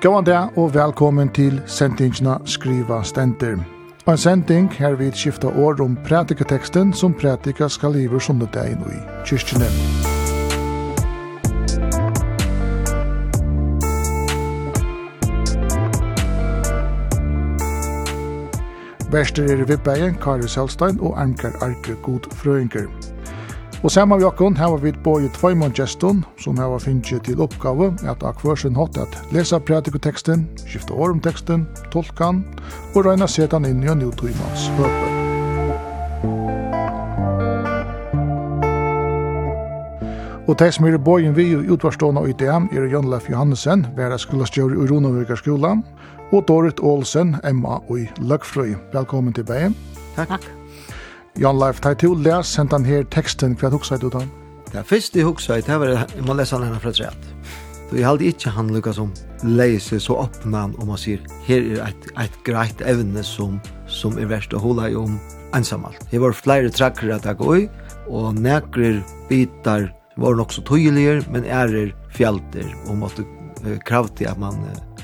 [0.00, 3.58] Gåan dag og velkommen til sendingina Skriva Stenter.
[4.08, 8.96] En sending her vi skifta år om pratikateksten som pratika skal liver sundedagen i
[9.28, 9.68] kyrkjene.
[19.12, 22.88] Verster er i Vibbeien, Kari Selstein og Arnkar Arke Godfrøynker.
[23.80, 28.24] Og saman vi okkon hava vi boi tveimon gestun som hava finnje til oppgave at
[28.28, 32.42] akvørsen hatt at lesa pratikoteksten, skifta orumteksten, tolkan
[32.92, 35.08] og røyna setan inn i en utrymans høpe.
[40.44, 44.18] Og teg som er boi bojen vi utvarstående i DM er Jan Leif Johannesen, vera
[44.18, 45.76] skolastjør i Ronavirka skola,
[46.34, 48.74] og Dorit Olsen, Emma og Løgfrøy.
[48.92, 49.78] Velkommen til Bein.
[50.16, 50.36] Takk.
[50.36, 50.59] Takk.
[51.38, 54.26] Jan Leif, tar du les hentan her teksten, hva hugsa du utan?
[54.72, 57.28] Det første jeg hugsa i, det var jeg må lese han fra treet.
[57.86, 59.12] Så jeg hade ikke han lukka som
[59.46, 64.30] leise så oppnavn om man sier her er et, et greit evne som, som er
[64.30, 65.16] verst å holde i om
[65.54, 66.02] ensamalt.
[66.10, 67.64] Det var flere trakker at jeg går i,
[68.10, 69.88] og nekrer bitar
[70.20, 73.26] var nok så tydeliger, men ærer fjalter og måtte
[73.86, 74.58] krav til at man,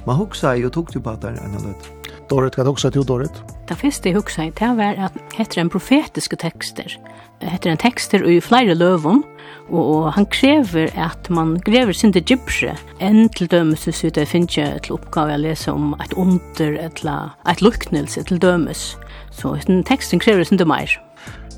[0.06, 1.90] man hugsa i og tok til på at det er en løtt
[2.30, 3.42] Dorit, hva hugsa du, Dorit?
[3.68, 6.96] Det første jeg hugsa i, det var at heter en profetiske tekster.
[7.42, 9.22] Heter en tekster i flere løvum,
[9.68, 14.56] og, og han krever at man grever til gypse, enn til dømes hvis det finnes
[14.56, 18.96] ikke til oppgave å lese om et under, et, et luknelse til dømes.
[19.30, 20.98] Så den teksten krever sinde meir.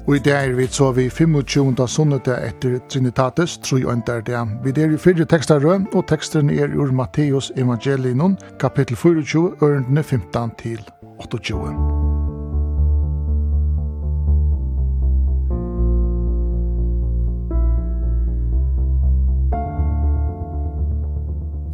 [0.09, 1.75] Og i dag er vi så vi 25.
[1.87, 4.39] sunnet etter Trinitatis, tru og der det.
[4.65, 10.03] Vi er i fyrre tekster rød, og teksterne er ur Matteus evangelinon, kapittel 24, ørendene
[10.03, 10.81] 15 til
[11.21, 11.77] 28.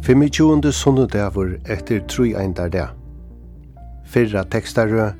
[0.03, 2.89] Fimmtjúundu sunnudavur etter tru eindar det.
[4.05, 5.13] Fyrra tekstarø,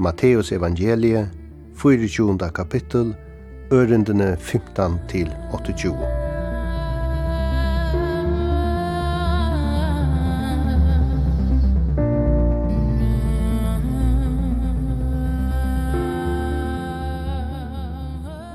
[0.00, 1.28] Matteus evangelie,
[1.76, 2.50] 24.
[2.54, 3.14] kapittel,
[3.72, 5.92] ørendene 15 til 28.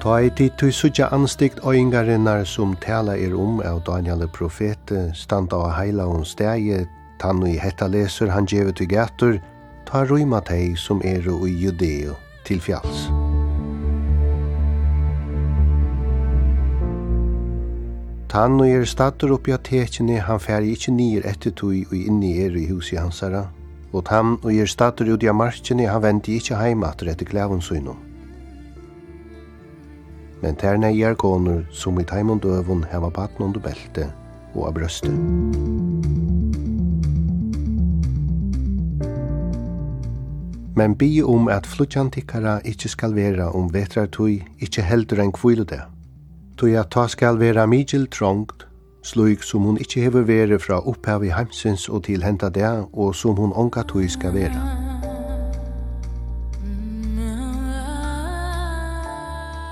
[0.02, 5.62] Ta i tid til suttja anstikt øyngarinnar som tala er om av Daniel profete, standa
[5.62, 6.82] av heila og stegi,
[7.22, 9.38] tannu i hetta leser han djevet i gator,
[9.86, 12.18] ta røyma teg som er i judeo
[12.52, 13.08] til fjalls.
[18.32, 22.38] Tann og er statur oppi av tekjene, han færi ikkje nir etter tui og inni
[22.46, 23.50] er i husi hansara.
[23.92, 28.00] Og tann og er statur uti av marskjene, han vendi ikkje heima atur etter klævunsunnum.
[30.42, 34.08] Men tærne er konur som i taimund øvun heva baten under belte
[34.56, 36.41] og av brøstet.
[40.82, 45.78] men bi om at flutjantikkara ikkje skal vera om vetrartui ikkje heldur enn kvilude.
[46.58, 48.66] Tui at ta skal vera migil trångt,
[49.06, 53.14] slug som hun ikkje hever vere fra opphav i heimsins og til henta det, og
[53.16, 54.64] som hun onka tui skal vera.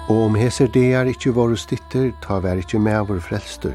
[0.09, 3.73] Og om heser dear ikkje våre stitter, ta vær ikkje med vår frelster,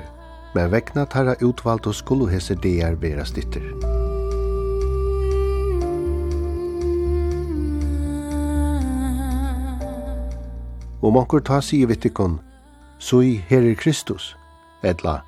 [0.55, 4.04] men vekna tarra utvald og skulle heser dear vera stitter.
[11.05, 12.39] og onkur ta sig vitt ikkon,
[12.99, 14.33] sui her er Kristus,
[14.83, 15.19] etla,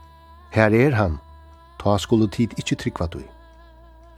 [0.56, 1.18] her er han,
[1.82, 3.20] ta skulle tid ikkje tryggva du.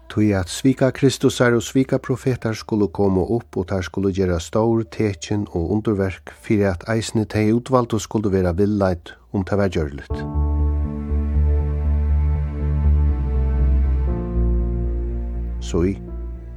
[0.09, 4.87] Tui at svika Kristusar og svika profetar skulle komme opp og tar skulle gjera stor
[4.95, 9.69] tekin og underverk fyrir at eisne tei utvald og skulle vera villait om ta var
[9.69, 10.15] gjørlet.
[15.61, 15.99] Sui,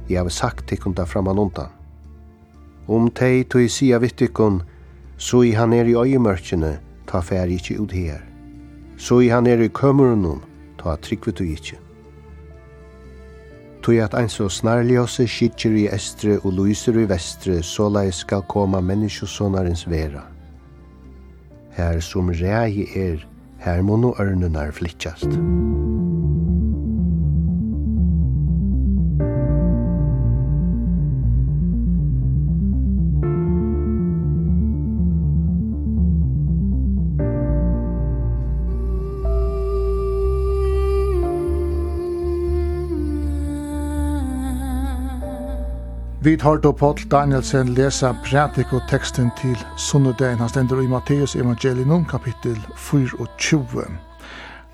[0.08, 1.74] jeg har sagt tikkun da framan undan.
[2.88, 4.62] Om tei tui sia vittikun,
[5.16, 6.78] Så i han er i øyemørkene,
[7.08, 8.20] ta fær ikkje ut her.
[8.98, 10.42] Så i han er i kømurunum,
[10.82, 11.78] ta trikvet du ikkje.
[13.82, 18.80] Tui at ein så snarljåse skitjer i estre og lyser i vestre, såleis skal koma
[18.80, 20.22] menneskesonarens vera.
[21.74, 23.26] Her som rei er,
[23.58, 25.26] her må no ørnenar flittjast.
[25.26, 26.11] Musik
[46.24, 52.56] Vi tar då Paul Danielsen läsa pratikoteksten till sunnudegin Han ständer i Matteus evangelium kapitel
[52.76, 53.58] 4 och 20.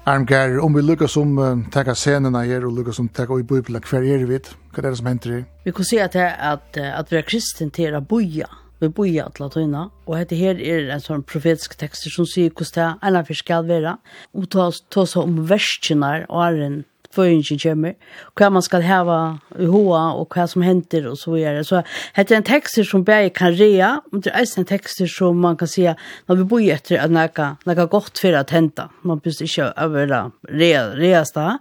[0.04, 3.82] Armgar, om vi lukkar som uh, teka scenerna her og lukkar som teka i bibelen,
[3.90, 4.38] hver er vi?
[4.74, 5.40] Hva er det som henter i?
[5.64, 8.50] Vi kan se at, at, at vi er kristen til å boja.
[8.80, 9.88] Vi boja til latina.
[10.06, 13.64] Og dette her er en sånn profetisk tekst som sier hvordan det ene for skal
[13.68, 13.96] være.
[14.36, 16.78] Og ta oss om verskinar og er en
[17.14, 17.94] føyingen kommer,
[18.36, 19.18] hva man skal heva
[19.58, 21.82] i hoa, og hva som henter, og så det Så
[22.16, 25.36] dette er en tekster som bare kan rea, men det er også en tekster som
[25.36, 25.94] man kan sige,
[26.28, 28.88] når vi bor etter at det er godt for at henta.
[29.02, 31.58] man bør ikke over rea, rea stad,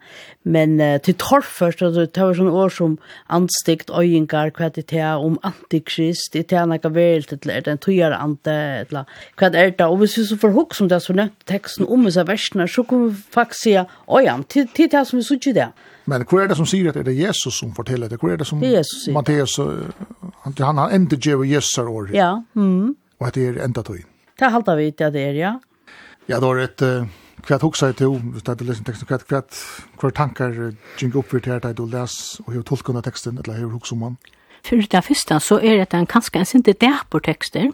[0.47, 2.93] Men uh, til torrførst, altså, det var sånne år som
[3.33, 8.55] anstikt øyengar, hva det er om antikrist, det er nekka velt, eller den tøyere ante,
[8.85, 9.89] eller hva det er det.
[9.89, 12.85] Og hvis vi så får hukk som det, så nevnt teksten om disse versene, så
[12.87, 13.75] kan vi faktisk si,
[14.07, 15.69] oja, til det som vi sier det.
[16.07, 18.21] Men hva er det som sier at det er Jesus som forteller det?
[18.21, 19.15] Hva er det som Jesus sier?
[19.17, 22.15] Matteus, han, han har enda djev Jesus her året.
[22.15, 22.37] Ja.
[22.55, 22.95] Mm.
[23.19, 24.05] Og at det er enda tøy.
[24.39, 25.55] Det halter vi til at det er, ja.
[26.29, 26.83] Ja, det var et...
[26.85, 29.59] Uh, Kvart hugsar til, hvis det er lesen teksten, kvart, kvart,
[29.99, 30.55] kvart tankar
[30.97, 34.07] gink upp fyrir til at du les og hefur tolkun teksten, eller hefur hugsa om
[34.07, 34.17] han?
[34.65, 37.69] Fyrir det fyrsta så er det en kanskje en sinte dæpur tekster,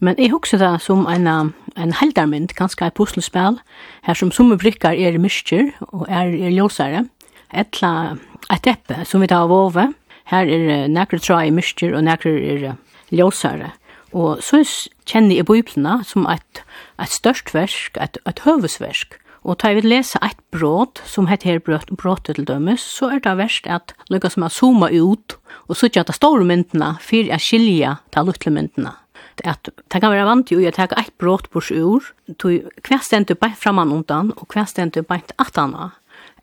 [0.00, 3.58] men jeg hugsar det som en, en heldarmynd, kanskje et puslespel,
[4.04, 7.06] her som som brikkar er myskjer og er, er ljósare,
[7.52, 8.16] etla
[8.52, 9.92] et eppe som vi tar av over,
[10.30, 12.76] her er nekker trai myskjer og nekker er
[13.14, 13.72] ljósare.
[14.16, 14.62] Og så
[15.04, 16.64] kjenner jeg Bibelna som et,
[17.02, 19.18] et størst versk, et, et høvesversk.
[19.46, 23.20] Og tar vi lese et bråd, som heter her bråd, bråd til dømes, så er
[23.22, 25.36] det verst at lukka som å zooma ut,
[25.68, 28.96] og så ikke at det store myndene, for jeg skilja de luttele myndene.
[29.44, 32.08] At det kan være vant jo at jeg tar et bråd bors ur,
[32.40, 35.92] hver stendt du beint framan undan, og hver stendt du beint atana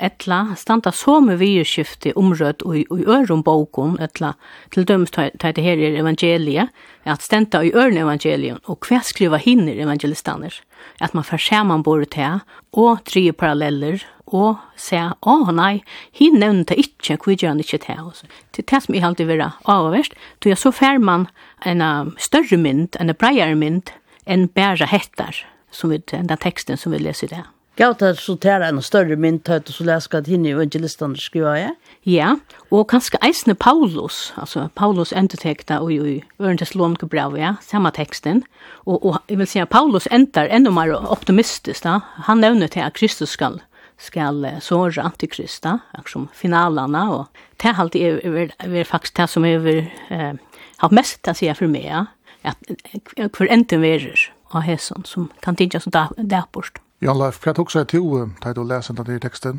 [0.03, 4.33] etla standa somu virskifti omrød og i ørum boken etla
[4.73, 6.73] til dømes tæt her er evangeliet,
[7.05, 10.59] at stenda i øren evangelion og hva skriva hinner evangelistaner,
[10.99, 12.41] at man fer saman bor til
[12.73, 14.03] og tre paralleller
[14.33, 18.23] og se, å oh, nei, hin nevnt det ikke hva gjør han ikke til oss.
[18.55, 21.27] Til det som jeg alltid vil avverst, då jeg så fer man
[21.65, 23.93] en større mynd, en breiere mynd,
[24.25, 27.43] enn bæra hettar, som vi, den teksten som vi leser i det.
[27.75, 31.55] Gav det så til en større myndtøyt, og så leser jeg henne i evangelistene skriva,
[31.57, 31.71] ja?
[32.05, 32.35] Ja,
[32.69, 38.43] og kanskje eisne Paulus, altså Paulus endetekta og i Ørentes långebrev, ja, samme teksten.
[38.85, 41.97] Og, og jeg vil si at Paulus endar enda mer optimistisk, da.
[42.29, 43.57] Han nevner til at Kristus skal,
[43.97, 49.65] skal såre antikrista, som finalene, og det er alltid er, er, faktisk det som er
[49.73, 50.37] eh,
[50.77, 52.05] har mest å si for meg, ja.
[52.45, 52.59] At
[53.17, 56.82] hver enden verer av hesson som kan tidja som dæpurst.
[57.03, 59.57] Jan Leif, hva tok seg til da du leser denne teksten?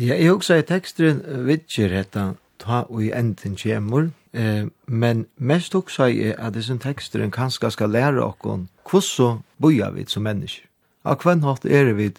[0.00, 2.22] Ja, jeg tok seg teksten vidtjer dette
[2.62, 7.92] ta og i enden kjemur, eh, men mest tok seg at disse teksten kanskje skal
[7.92, 10.64] lære oss hvordan boja vi som mennesker.
[11.04, 12.14] Av hvem hatt er vi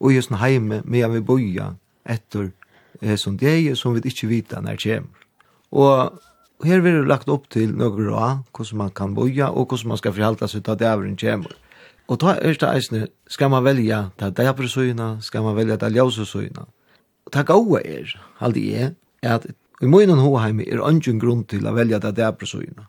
[0.00, 1.74] og just heime med vi boja
[2.06, 2.52] etter
[3.02, 5.24] eh, som det er som vi ikke vet når kjemur.
[5.70, 6.18] Og
[6.64, 9.98] her vil det lagt opp til noe råd, hvordan man kan boja og hvordan man
[9.98, 11.56] skal forhalte seg til at det er en kjemur.
[12.08, 15.90] Og ta er det eisne, skal man velja ta dæpre søyna, skal man velja ta
[15.92, 16.64] ljause søyna.
[17.26, 19.44] Og ta gaua er, halde jeg, at
[19.82, 22.88] i munnen hoheimi er ønsken grunn til a velja ta dæpre søyna.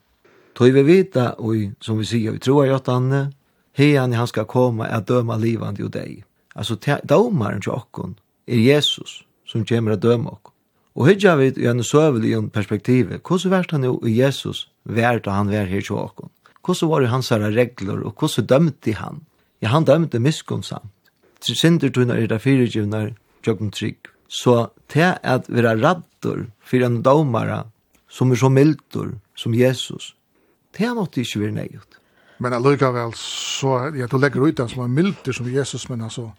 [0.56, 3.34] Tøy vi vita, og som vi sier, vi tror at han,
[3.76, 6.24] heian han skal koma er døma livandi og deg.
[6.56, 8.16] Altså, dømaren til okkon
[8.48, 10.56] er Jesus, som kommer at døma okkon.
[10.96, 15.36] Og hyggja vi i en søvelig perspektiv, hvordan vært han jo i Jesus vært og
[15.36, 16.32] han vær her til okkon?
[16.70, 19.22] hvordan var det hans regler, og hvordan dømte han?
[19.62, 20.94] Ja, han dømte miskunnsamt.
[21.42, 24.10] Sinder tunnar er det fyrirgivnar tjøkken trygg.
[24.28, 27.64] Så til at vi er rattor for en domare
[28.10, 30.16] som er så mildur som Jesus,
[30.78, 31.98] det måtte ikke være nøyot.
[32.40, 36.30] Men allikevel, så, ja, du legger ut den som er mildur som Jesus, men altså,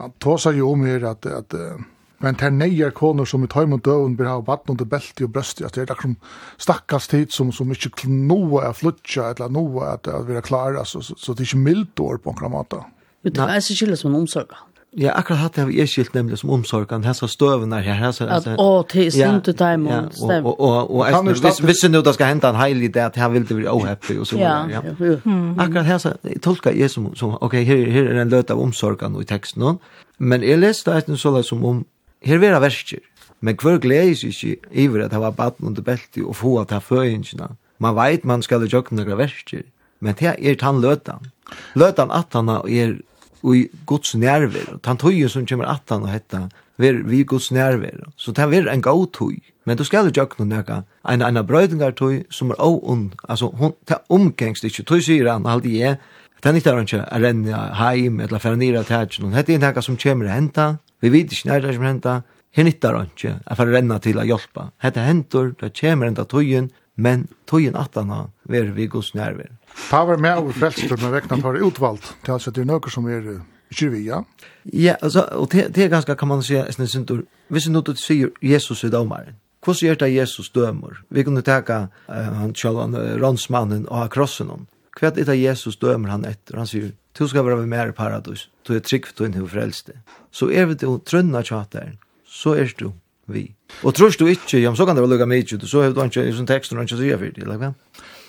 [0.00, 1.80] han tåsar jo om her at, at, at
[2.20, 5.64] Men ter neier koner som i tøymund døven blir ha vatten under belti og brøsti,
[5.64, 6.16] at det er akkur
[6.60, 10.44] stakkast tid som, som ikke noe er flutja, eller noe er at, at vi er
[10.44, 12.82] klara, så, så, så det er ikke mildt år på enkla måte.
[13.24, 14.66] Men det er ikke som omsorga.
[14.98, 18.26] Ja, akkurat hatt jeg er skilt nemlig som omsorgan, hessa støvene her, hessa...
[18.34, 20.48] At, å, til sint ut dem, og stem.
[20.50, 23.30] Og, og, og, og hvis, hvis nu det skal hente en heilig idé, at han
[23.36, 24.82] vil det være åheppig, og så videre, ja.
[24.82, 25.14] ja.
[25.22, 25.54] Mm.
[25.62, 29.14] Akkurat hessa, jeg tolkar jeg som, som ok, her, her er en løt av omsorgan
[29.22, 29.78] i teksten,
[30.18, 31.84] men jeg leste det sånn som om
[32.26, 33.02] her vera verskir.
[33.40, 37.54] Men hver gleis ikkje iver at hava baden under belti og få at ha føyingsina.
[37.80, 39.64] Man veit man skal jokk nøkra verskir,
[40.00, 41.30] men det er tann løtan.
[41.74, 42.98] Løtan at han er
[43.40, 48.04] i gods nærver, tann tøyen som kommer at han og hetta, ver vi guds nærver.
[48.16, 52.24] Så det er en god tøy, men du skal jokk nøkra en anna brøydingar tøy
[52.30, 55.96] som er ound, altså hon, det omgengst ikkje, tøy sier han, halde jeg,
[56.40, 59.60] Det er ikke det ikke å renne heim, eller færa nira tætjen, og dette er
[59.60, 62.22] noe som kommer å hente, Vi vet ikke nær det som hentar,
[62.56, 64.66] her nytter han ikke, jeg får renne til å hjelpe.
[64.82, 69.52] Hette hentor, det kommer enda tøyen, men tøyen at han attana ver vi gos nærver.
[69.90, 73.28] Paver med over frelster, men vekna for utvalgt, til altså det er noe som er
[73.70, 74.24] kyrvi, ja?
[74.64, 78.34] Ja, altså, og det er ganske, kan man si, snes sindur, hvis du nåttet sier
[78.42, 81.02] Jesus i domaren, Hvordan gjør det Jesus dømer?
[81.12, 84.62] Vi kunne teka uh, han, han, uh, ronsmannen og ha krossen om.
[84.96, 86.56] Hva er det Jesus dømer han etter?
[86.56, 88.48] Han sier, Du skal være med i paradis.
[88.64, 89.92] Du er trygg for din frelste.
[90.32, 91.98] Så er vi til trønna tjateren.
[92.24, 92.92] Så er du
[93.28, 93.50] vi.
[93.84, 96.24] Og tror du ikke, ja, så kan det vel lukka mye så har du ikke
[96.24, 97.74] i sånn tekst, og du ikke sier for det, eller hva?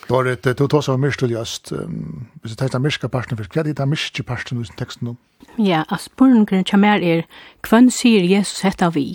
[0.02, 3.40] Det var et, du tar seg av myrst just, hvis du tar den myrska parten
[3.40, 5.16] først, hva er det den myrske parten i teksten nå?
[5.58, 7.24] Ja, altså, spørsmålet er,
[7.64, 9.08] hva sier Jesus hetta vi?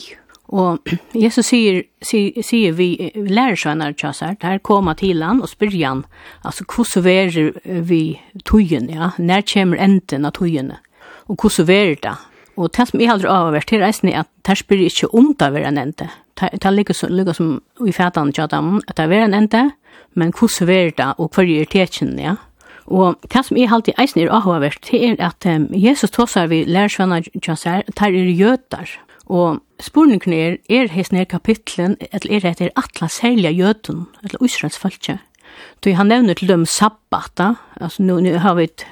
[0.48, 0.78] Og
[1.24, 5.74] Jesus sier, sier, sier vi lærersønner til oss her, der kommer til han og spyr
[5.82, 6.04] han,
[6.44, 10.78] altså hvordan verer vi tøyen, ja, når kommer enden av tøyene,
[11.26, 12.16] og hvordan verer det?
[12.56, 15.50] Og det som jeg aldri avhvert til reisen er at det spyr ikke om det
[15.52, 16.08] verer en ende.
[16.36, 19.70] Det er like som i fætene til dem, at det verer en ende,
[20.14, 22.36] men hvordan verer det, og hva er det ja?
[22.86, 26.64] Og det som jeg alltid eisen er avhvert, det er at um, Jesus tåsar vi
[26.64, 27.56] lærersvenner, til
[27.98, 28.86] der er jøter,
[29.26, 34.78] og spurningen er, er hesten nere kapitlen, eller er det atla særlige jøden, eller Israels
[34.78, 35.18] falskje?
[35.80, 38.84] Då han nevner til dem sabbata, altså nu, nu har vi et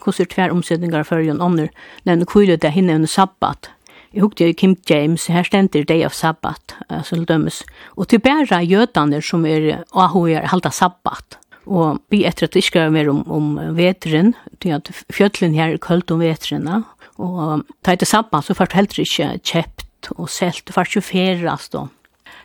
[0.00, 1.68] kusser tver omsetninger for Jon ånder,
[2.04, 3.70] nevner kvile det, han under sabbat.
[4.14, 7.64] Jeg hukte jo Kim James, her stender Day of Sabbat, altså dømes.
[7.96, 12.84] Og til bæra jødene som er ahoer halda sabbat, og vi etter at det ikke
[12.84, 16.84] er mer om, om vetren, til at fjøtlen her er kølt om vetrena,
[17.18, 21.88] og ta etter sabbat så først heller ikke kjepp ut och selt för 24 då.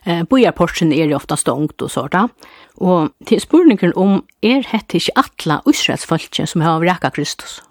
[0.03, 2.31] Eh bojarporsen är ju ofta stångt och sånt.
[2.75, 7.61] Och till spurningen om är hett ikke alla Israelsfolket som har räcka Kristus.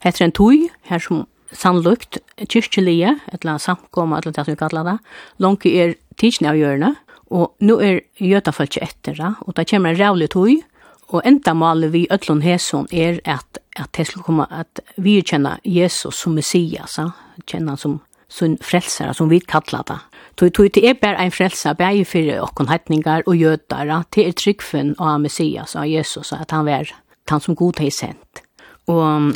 [0.00, 4.98] Heter en toj här som sannlukt kyrkjelige, eller samkomma, eller annet som vi kallar det,
[5.36, 6.94] langt er tidsne av hjørne,
[7.30, 10.62] og nå er jødafølget etter det, og det kommer en rævlig tog,
[11.08, 15.60] og enda maler vi ødlån hæsson er at, at det skulle komme at vi kjenner
[15.64, 16.98] Jesus som Messias,
[17.46, 19.98] kjenner han som sin frelsere, som vi kallar det.
[20.34, 24.32] Tog tog det är bara en frälsa, bäge för okkon hettningar och jötar, det är
[24.32, 26.90] tryggfen av Messias, av Jesus, att han var
[27.30, 28.42] han som god har sent.
[28.86, 29.32] Og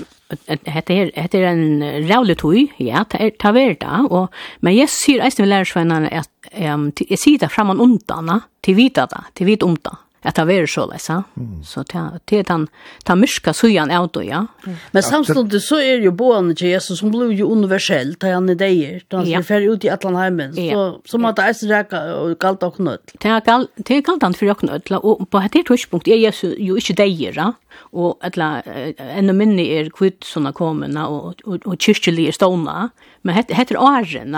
[0.67, 4.29] hette er, hette er en rævlig tøy, ja, det er tavert da, og,
[4.63, 6.31] men Jesus sier eisen vi lærer at
[6.71, 10.67] um, jeg sier det framan undana, til vita da, til vita undana att det är
[10.67, 11.25] så läsa.
[11.37, 11.65] Mm.
[11.65, 12.69] Så det till den
[13.05, 14.47] ta myska sujan ut då ja.
[14.67, 14.79] Mm.
[14.91, 19.03] Men samtidigt så är ju boan Jesus som blir ju universell ta han i där.
[19.09, 23.13] Då han fer ut i Atlantheimen så så må det är och kallt och nöt.
[23.19, 26.55] Det är kallt det är kallt för och knött och på det touchpunkt är Jesus
[26.59, 27.53] ju inte där ja.
[27.93, 28.63] Och alla
[28.97, 32.91] ännu minne är kvitt såna komna och och kyrkliga stona.
[33.23, 34.37] Men heter heter Arjen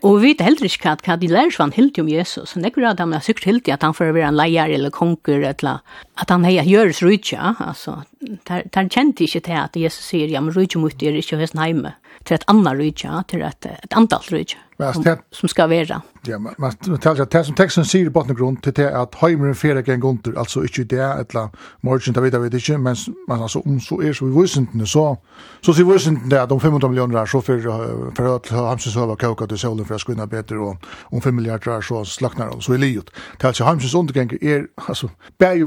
[0.00, 2.54] Og vi vet heller ikke hva de lærer seg han om Jesus.
[2.54, 4.94] Men det er at han har sikkert helt at han får være en leier eller
[4.94, 5.82] konger, eller
[6.16, 7.52] at han har gjøres rydtja.
[7.60, 7.98] Altså,
[8.48, 11.96] han kjente ikke til at Jesus sier, ja, men rydtja mot er ikke høsten heime,
[12.24, 14.63] til et annet rydtja, til et, et antall rydja.
[14.76, 16.02] Men som, det, som skal vara.
[16.26, 19.54] Ja, men man talar att det som teksten sier i botten grund det att Heimeren
[19.54, 21.48] fer en gunter alltså inte det eller
[21.80, 22.96] margin där vet vi inte men
[23.28, 25.16] man alltså om så är så i visste så
[25.60, 27.60] så sier vi det at om de millioner miljoner så för
[28.16, 30.76] för att Hamsens høver var til solen for å kunna bättre och
[31.12, 33.10] om 5 miljarder så slaknar de så i livet.
[33.42, 35.66] Alltså Hamsens undergång är alltså i ju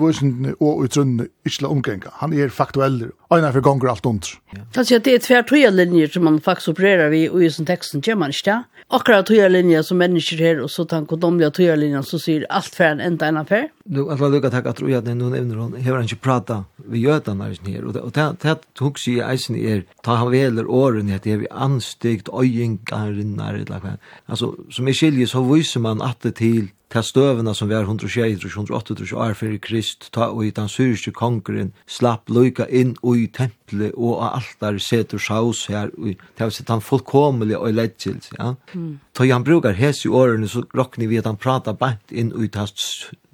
[0.59, 0.97] og och
[1.45, 2.09] ikke la omgånga.
[2.11, 4.27] Han är faktuell Einar for gonger alt under.
[4.75, 4.99] Alltså ja.
[4.99, 8.15] det är tver tøya linjer som man faktiskt opererar vi och i sån texten gör
[8.15, 8.63] man det?
[8.87, 12.75] Akkurat tøya linjer som människor här och så tanko de tre linjer så ser allt
[12.75, 13.69] för en enda en affär.
[13.83, 16.63] Du att vad du takk at tror jag att evner nämner hon hur han prata
[16.75, 20.67] vi gör det när och och det det tog sig isen är ta han väl
[20.67, 26.01] åren det er vi anstigt øyengarinnar, när det alltså som är skiljer så viser man
[26.01, 30.69] att det till ta støvene som var 160-180 år fyrir Krist, ta og i den
[30.71, 35.91] syriske kongren slapp løyka inn og i tempel atle og av altar setur saus her,
[35.97, 38.53] og det er han fullkomelig og lettjils, ja.
[38.73, 38.99] Mm.
[39.13, 42.55] Tøy han brukar hes i årene, så råkni vi at han prata bant inn ut
[42.55, 42.69] av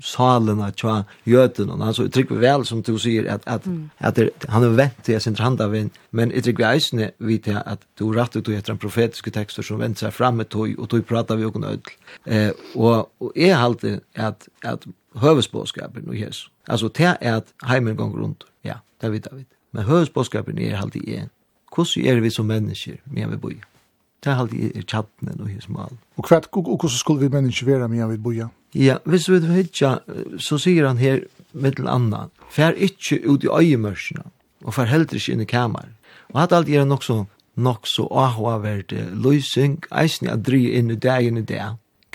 [0.03, 3.91] salena tja jötun, og han så uttrykker vel som du sier, at, at, mm.
[3.99, 7.61] at er, han er vent til sin handa trandavinn, men uttrykker vi eisne vidt jeg
[7.65, 10.89] at du rett ut etter en profetiske tekster som vent seg fram med tøy, og
[10.89, 11.95] tøy prata vi okkur nødl.
[12.25, 14.87] Eh, og, og jeg halte at, at
[15.21, 16.49] høvesbåskapen og Jesus.
[16.67, 18.47] Altså, det er at heimen gong rundt.
[18.63, 19.51] Ja, det vet jeg vidt.
[19.73, 21.29] Men høvesbåskapen er alltid en.
[21.73, 23.53] Hvordan er vi som mennesker med vi bor?
[24.23, 25.97] Det er alltid i tjattnen og hos mal.
[26.17, 28.51] Og hvordan skulle vi mennesker være med vi bor?
[28.73, 29.75] Ja, hvis vi vet
[30.41, 34.23] så sier han her med til annan, fær ikke ut i øyemørsene,
[34.63, 35.91] og fær heller ikke inn i kamer.
[36.33, 37.25] Og hatt alltid er nok så
[37.55, 41.61] nok så ahoavert løsning, eisen jeg dreier inn i dagen i det.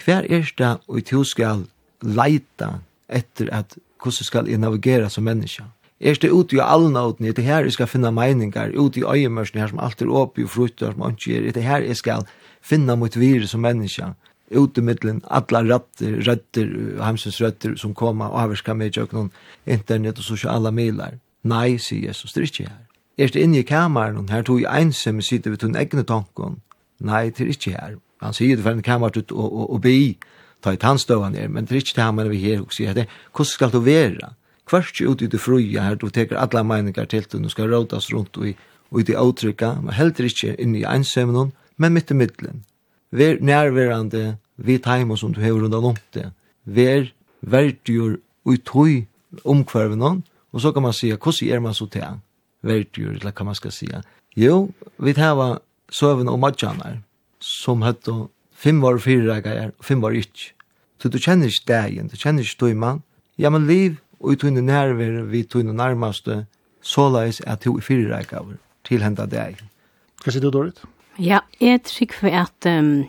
[0.05, 1.67] Hver er det og i to skal
[2.03, 5.65] leita etter at hvordan skal jeg navigere som menneske?
[6.01, 9.69] Er det ute i allnåten, det her jeg skal finne meninger, ute i øyemørsen her
[9.69, 12.27] som alt er åpig og frukt og som han er det her jeg skal
[12.63, 14.15] finne mot vire som menneske,
[14.55, 16.69] ute middelen alla røtter, røtter,
[17.03, 19.33] hamsens røtter som kommer og avvarskar med jøkken
[19.67, 21.19] internet og sosiale miler.
[21.43, 22.85] Nei, sier Jesus, det er ikke her.
[23.19, 26.61] Er det inne i kameran, her tog jeg ensam sitter vi til en egne tanken.
[27.01, 27.97] Nei, det er ikke her.
[28.23, 30.15] Han sier det for en kamer ut og, og, og, be,
[30.63, 33.09] ta i tannstøvan her, men det er ikke det her, vi her, og sier det,
[33.35, 34.33] hvordan skal du være?
[34.69, 38.11] kvart ut i det fruja her, du teker alla meiningar til du, du skal rådas
[38.13, 38.55] rundt og i,
[38.91, 42.65] og i det avtrykka, men heller ikkje inn i einsemnen, men mitt i middelen.
[43.11, 46.31] Ver nærverande vi heima som du hever rundan om det.
[46.65, 49.07] Ver verdjur ui tui
[49.45, 50.23] omkvarvenon,
[50.53, 52.05] og så kan man sija, hvordan er man så til
[52.63, 54.03] verdjur, eller hva man skal sija.
[54.37, 55.59] Jo, vi hava
[55.91, 57.01] søvn og madjanar,
[57.41, 60.53] som høtto fem var fyrregar, fem var ikk.
[60.99, 63.03] Så du kjenner ikke dagen, du kjenner ikke tøyman.
[63.39, 66.45] Ja, men liv og i tunne nærver vi tunne nærmaste,
[66.83, 69.61] såleis er to i fyrirreikaver til henda deg.
[70.23, 70.81] Hva sier du, Dorit?
[71.19, 73.09] Ja, jeg tror at, um,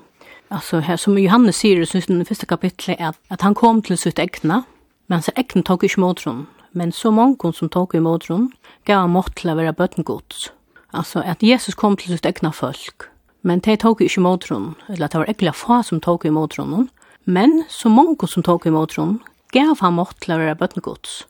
[0.49, 4.19] altså, her, som Johannes sier, synes den første kapitlet, at, at han kom til sitt
[4.19, 4.63] egna,
[5.07, 6.47] men så egna tok ikke modron.
[6.73, 8.51] Men så mange som tok i modron,
[8.85, 10.51] gav han mått til å være bøttengods.
[10.93, 13.09] Altså, at Jesus kom til sitt egna folk,
[13.41, 16.89] men de tok ikke modron, eller at det var egna fa som tok i modron,
[17.25, 19.19] men så mange som tok i modron,
[19.55, 21.23] gav han mått til å være bøtnegods.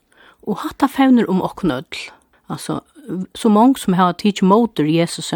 [0.48, 2.08] Og hatt av fevner om åknødl.
[2.50, 2.80] Altså,
[3.38, 5.32] så mange som har tidsi måter Jesus,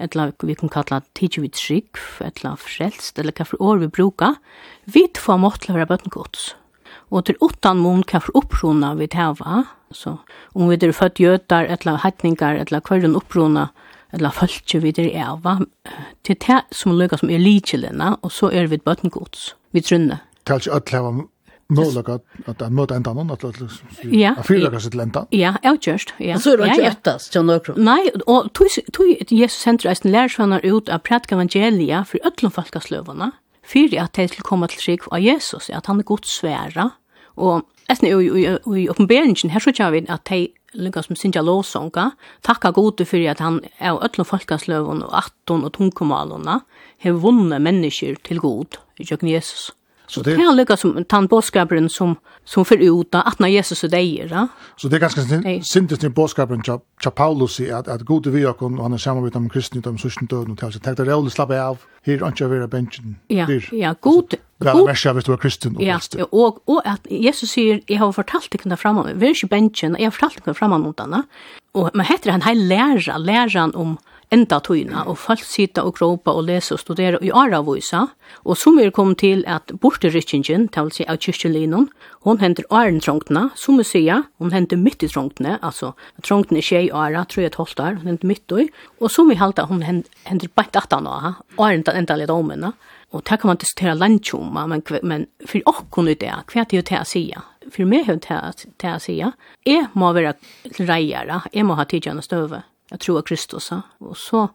[0.00, 4.34] eller vi kan kalla tidsi vid trygg, eller frelst, eller hva for år vi bruka,
[4.84, 6.54] vi får mått til å være bøttengods.
[7.10, 10.18] Og til åttan mån hva for opprona vi tava, så
[10.54, 13.68] om vi er født jøtar, eller heitningar, eller kvarren opprona,
[14.14, 15.58] eller følge vi er eva,
[16.26, 20.22] til det som lukka som er likelina, og så er vi bøttengods, vi trunne.
[20.46, 21.12] Tals öll hava
[21.70, 22.14] Nålaga
[22.46, 23.42] att att möter en annan att
[24.02, 25.26] ja, att fyra kanske till ända.
[25.30, 26.14] Ja, just.
[26.18, 26.38] ja.
[26.38, 27.84] Så är det inte öttast, John Ökron.
[27.84, 28.52] Nej, och
[28.92, 33.30] tog Jesus centrum resten lärsvannar ut att prætka evangelia för öllum folkaslövana,
[33.66, 36.90] för att de skulle komma till sig av Jesus, att han är gott svära.
[37.24, 42.10] Och Esten i oppenberingen, her så kjenner vi at de lykkes med Sintja Låsonga,
[42.46, 46.60] takka gode for at han er ødelen folkansløven og 18 og tungkomalene,
[47.02, 49.72] har vunnet mennesker til god, i kjøkken Jesus.
[50.10, 53.88] Så det kan lika som tant boskapen som, som för ut att när Jesus är
[53.88, 54.28] där.
[54.28, 54.48] va?
[54.76, 55.20] Så det är ganska
[55.62, 59.32] syntes boskapen cha cha Paulus i att, att gode vi och han är samman med
[59.32, 60.80] dem kristna utom sysken död och till sig.
[60.80, 61.78] Tack dig rävlig slappa av.
[62.02, 63.16] Här är inte över benchen.
[63.28, 64.34] Ja, ja god.
[64.58, 65.98] Väl är märka hvis du är kristen och ja,
[66.30, 69.96] och, och att Jesus säger, jag har fortalt dig kunna framan, vi är inte benchen.
[69.98, 71.22] jag har fortalt dig kunna framan mot henne.
[71.72, 73.96] Och man heter han, han lära läran om
[74.34, 78.04] enda tøyna, og folk sitter og gråpa og lesa og studera i Aravoisa,
[78.44, 81.88] og som er kom til at borterykkingen, til si av kyrkjelinun,
[82.26, 86.86] hon henter Aren trångtene, som vi sier, hon henter midt i trångtene, altså trångtene skje
[86.86, 88.68] i Ara, tror jeg tolvt hon henter midt i,
[89.00, 92.74] og som vi halda, hon henter bare at han av, æren den enda litt omena,
[93.10, 96.84] og det kan man diskutere landtjoma, men, men for åkken i det, hva er det
[96.86, 97.24] til å si?
[97.70, 99.18] For meg er det til å si,
[99.66, 100.36] jeg må være
[100.78, 103.70] reiere, jeg må ha tidgjerne støve, jag tror av Kristus.
[103.98, 104.48] Och så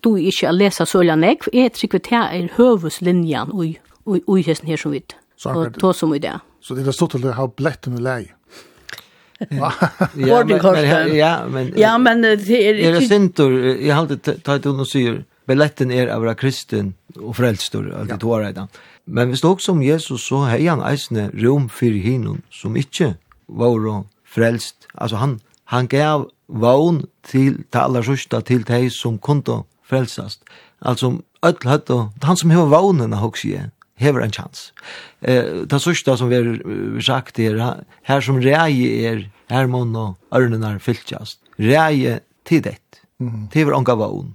[0.00, 3.78] du ikke å lese Sølja Nekv, Jag tycker att det er
[4.26, 5.14] och i hesten här som vidt.
[5.44, 6.40] Og ta som i det.
[6.60, 8.28] Så det är stått att det har bletten med läge.
[9.48, 9.72] ja,
[10.14, 12.74] men, men, ja, men, ja, men det är...
[12.74, 12.88] ikke...
[12.88, 17.32] Er det sintor, jeg har alltid tagit under og sier, billetten er av kristen og
[17.38, 18.66] frelstor, alt det tåret da.
[19.06, 23.14] Men hvis det også om Jesus, så har han eisne rom for hinnom som inte
[23.48, 24.86] var frelst.
[24.94, 30.42] Altså han, Han gav vogn til det aller sørste til de som kunne frelsast.
[30.82, 34.72] Altså, ødel høtt og han som har vognene, hos jeg, hever en chans.
[35.22, 40.14] Eh, det sørste som vi har sagt her, her som rei er, her må nå
[40.34, 41.38] ørnene fylltjast.
[41.60, 43.02] Rei til dett,
[43.52, 44.34] til hver onga vogn.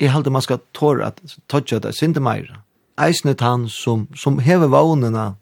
[0.00, 2.64] Jeg halte man skal tåre at tåtja det synte meira.
[2.98, 5.36] Eisnet han som, som hever vognene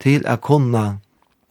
[0.00, 1.00] til å kunne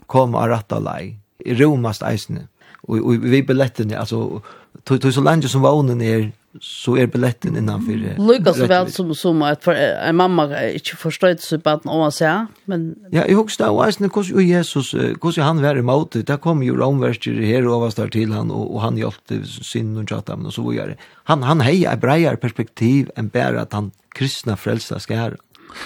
[0.10, 1.20] komme og lei.
[1.46, 2.50] I romast eisnet
[2.82, 4.42] och och vi billetten alltså
[4.84, 7.94] tog tog så länge som vånen är så är billetten innan för
[8.28, 12.48] Lucas väl som som att för en mamma inte förstår så på att hon säger
[12.66, 16.38] men Ja, jag husar då alltså när kus Jesus kus han var emot det där
[16.38, 20.36] kom ju romvärster här och var står till han och, han hjälpte sin och chatta
[20.36, 20.96] men så vidare.
[21.24, 25.38] Han han hejar brejer perspektiv än bara att han kristna frälsa ska här.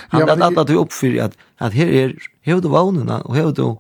[0.10, 3.78] Han ja, att du uppfyller att att här är hur du vånarna och hur du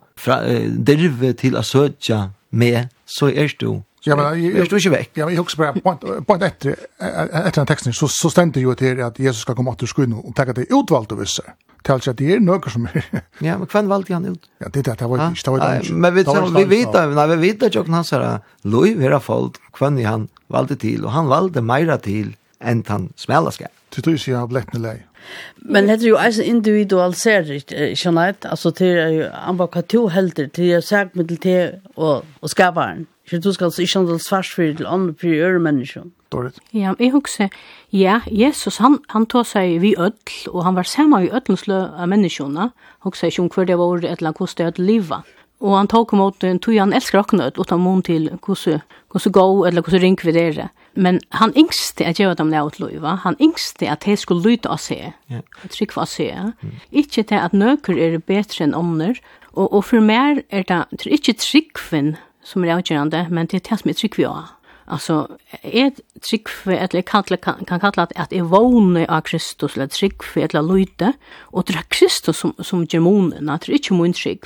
[0.69, 5.09] derve till att söka med så er du Ja, men jag är inte väck.
[5.13, 6.75] Ja, men jag också bara point point efter
[7.47, 10.45] efter texten så så ständer ju till att Jesus ska komma åt ur och ta
[10.45, 11.43] det utvalda vissa.
[11.83, 12.87] Tals att det är några som
[13.39, 14.49] Ja, men kvann valde han ut.
[14.57, 16.23] Ja, det där det var inte det var Men vi
[16.55, 20.75] vi vet när vi vet att jag sa Loi Louis Vera Fold kvann han valde
[20.75, 23.67] till och han valde Meira till än han smällaska.
[23.95, 25.01] Du tror ju jag har blivit.
[25.55, 30.65] Men det är ju alltså individualiserat, skjønner Altså til han var hva to helter, til
[30.65, 33.07] jeg sagt med til te og, og skaparen.
[33.29, 36.03] Så du skal altså ikke handle svars for til andre for øre mennesker.
[36.31, 36.51] Dårlig.
[36.73, 37.47] Ja, jeg husker,
[37.91, 42.07] ja, Jesus, han, han tog seg vi ødel, og han var sammen i ødelslø av
[42.07, 42.69] menneskene.
[43.03, 45.31] Husker jeg ikke om hver det var et eller annet hvordan det er livet.
[45.61, 48.81] Og han tog mot en tog han elsker akkurat, og ta mån til hvordan
[49.11, 50.69] gå eller hvordan ring vi dere.
[50.93, 54.69] Men han yngste at gjøre dem det åt løyva, han yngste at de skulle lyde
[54.69, 55.43] av seg, yeah.
[55.71, 56.51] Trykk av seg.
[56.61, 56.73] Mm.
[57.03, 59.21] Ikke til at nøkker er bedre enn ånder,
[59.53, 63.61] og, og for meg er det det er ikke tryggven som er avgjørende, men det
[63.61, 64.27] er det som er trygg vi
[64.91, 65.27] Altså,
[65.63, 65.91] er är
[66.67, 70.59] eller jeg att kan kan kalla det at jeg vågner av Kristus eller trick eller
[70.59, 71.15] att
[71.53, 74.45] og det er Kristus som som gjør månen, at det er ikke mun trick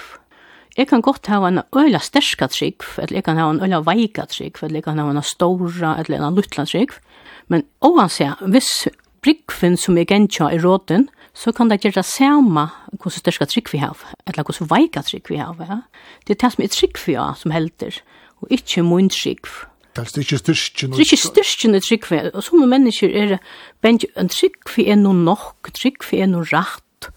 [0.76, 4.26] jeg kan godt ha en øyla sterska trygg, eller jeg kan ha en øyla veika
[4.28, 6.92] trygg, eller jeg kan ha en stora, eller en luttla trygg,
[7.48, 8.88] men oansett, hvis
[9.26, 13.72] bryggfinn som jeg gentja i råden, så kan det gjøre det samme hvordan sterska trygg
[13.74, 13.96] vi har,
[14.28, 15.56] eller hvordan veika trygg vi har.
[15.60, 15.82] Ja?
[16.28, 18.02] Det er det som er trygg vi har som helder,
[18.42, 19.48] og ikke mun trygg.
[19.96, 20.92] Det er ikke styrkjen.
[20.92, 22.18] Det er ikke styrkjen i tryggve.
[22.36, 23.38] Og som mennesker er
[23.82, 27.08] bensje, en tryggve er noe nok, trygg vi er noe rett.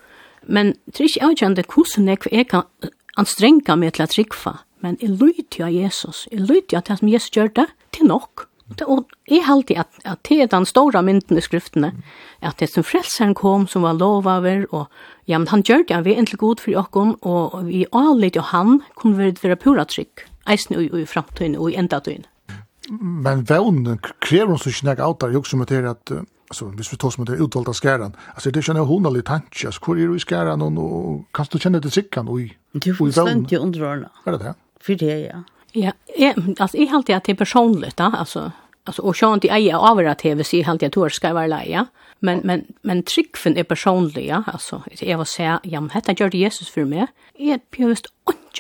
[0.47, 2.63] Men det er ikke avgjørende hvordan jeg kan
[3.19, 4.53] Han strenga meg til å rikva,
[4.85, 7.65] men jeg lytter av Jesus, jeg lytter av det som Jesus gjør det,
[7.97, 8.45] til nok.
[8.85, 11.91] Og jeg halte at, at det er den store mynden i skriftene,
[12.47, 14.87] at det som frelseren kom, som var lov over, og
[15.27, 18.53] ja, men han gjør det, han er egentlig god for åkken, og vi avlid av
[18.53, 22.29] han, kunne vi være pura trygg, eisen i, i fremtiden, og i enda tøyen.
[22.93, 26.65] Men vevnen krever oss ikke nek av der, jo som er til at uh alltså
[26.65, 30.03] hvis vi tar som det utvalda skärran alltså det känner hon lite tanke alltså hur
[30.03, 33.53] är du i skärran och, och kan du känna det sickan oj du får stönt
[33.53, 34.55] ju underordna är det det?
[34.81, 35.43] För det ja.
[35.73, 35.93] Ja
[36.59, 38.53] alltså jag alltid jag det personligt då alltså
[38.85, 41.87] alltså och jag inte äger av det tv så helt jag tror ska vara leja
[42.19, 46.69] men men men trickfen är personliga alltså jag vill säga ja detta gör det Jesus
[46.69, 48.07] för mig är pjust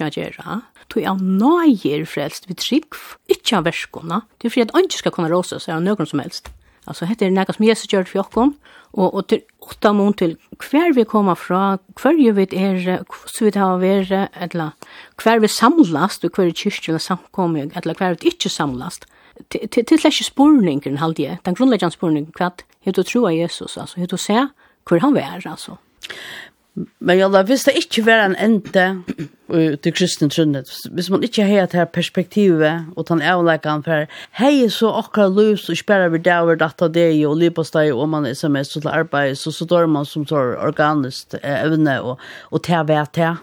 [0.00, 2.92] inte göra tog jag nöjer frälst vid trick
[3.26, 6.18] inte av verskona det är för att inte ska kunna rosa så av någon som
[6.18, 6.48] helst.
[6.88, 8.54] Alltså heter det något som Jesus gjort for oss
[8.92, 13.44] og, og til åtta mån til hver vi kommer fra, hver vi vet är så
[13.44, 14.72] vi har vært, eller
[15.22, 19.04] hver vi samlast, og hver kyrkan eller samkommer eller hver vi ikke samlast,
[19.50, 23.76] til, til, til slash spurningen halt jeg, den grunnleggende spurningen kvart hur du tror Jesus
[23.76, 24.48] alltså hur du ser
[24.88, 25.76] hvor han er, altså.
[26.98, 29.02] Men jag la det inte var en ende
[29.82, 30.68] till kristen trunnet.
[30.90, 35.68] Hvis man inte har det här perspektivet og den avläkan för hej så akkurat løs,
[35.68, 38.80] og spärrar vi där data det och lipas dig og man är som er så
[38.80, 42.18] til arbete så så dør man som tar organisk eh, evne och
[42.50, 43.36] och ta vet til.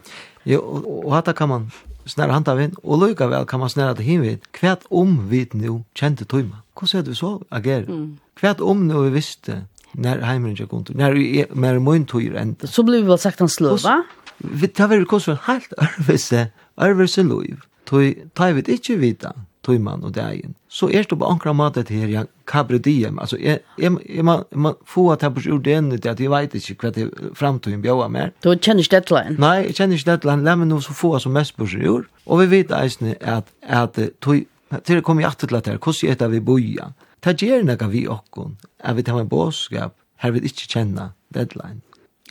[0.46, 0.60] Jo
[1.06, 1.72] och hata kan man
[2.06, 4.38] snära handa vin och lycka vel kan man snära det hinvid.
[4.52, 7.90] Kvärt om vid nu kände Hvordan Hur ser vi så agerer?
[7.90, 8.18] Mm.
[8.36, 9.62] Kvärt om nu vi visste
[9.98, 14.04] när hemmen jag kunde när mer mun tur ända så blev väl sagt han slöva
[14.38, 17.46] vi tar väl kosa helt arvese arvese lov
[17.86, 21.90] tog tar vi inte vita tog man och dagen så är det på ankra matet
[21.90, 26.20] här jag kabrediem alltså är är man man får att ha på orden det att
[26.20, 29.36] jag vet inte vad det framtiden bjöa mer då känner det deadline.
[29.40, 30.44] Nej känner det deadline.
[30.44, 31.88] Lämna nu så få som mest på sig
[32.24, 34.46] och vi vet alltså att att tog
[34.84, 36.94] till kommer jag att till att här hur det vi boja
[37.26, 38.54] ta ger nega vi okkon,
[38.86, 41.82] at vi tar med båskap, her vi ikke kjenna deadline.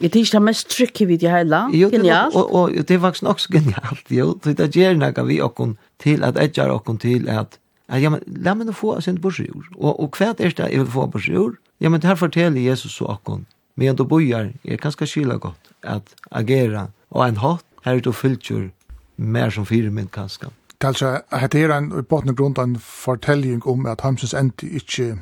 [0.02, 2.34] Jeg tykker det er mest tricky vid det hele, jo, genialt.
[2.34, 4.32] Og, og, og det er faktisk også genialt, jo.
[4.42, 8.22] Så det gjør noe vi okkon til, at jeg okkon til at, at ja, men,
[8.26, 9.70] la meg nå få sin borsjord.
[9.76, 11.58] Og, og hva er det jeg vil få borsjord?
[11.82, 15.70] Ja, men her forteller Jesus så okkon, men du bojar, jeg kan skal skyla godt,
[15.82, 18.68] at agera, og en hatt, her er du fylltjør,
[19.16, 20.50] mer som fire min kanskje.
[20.84, 25.18] Alltså att det är en i botten grund en fortelling om at Hamsens endi inte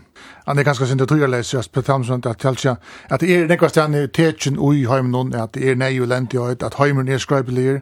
[0.47, 2.77] han er ganska sent att göra läs just på Hamsen att tälja
[3.09, 6.07] at det är något stan i ui oj hem någon er nei är nej ju
[6.07, 7.81] lent jag att hemmen är skräpelig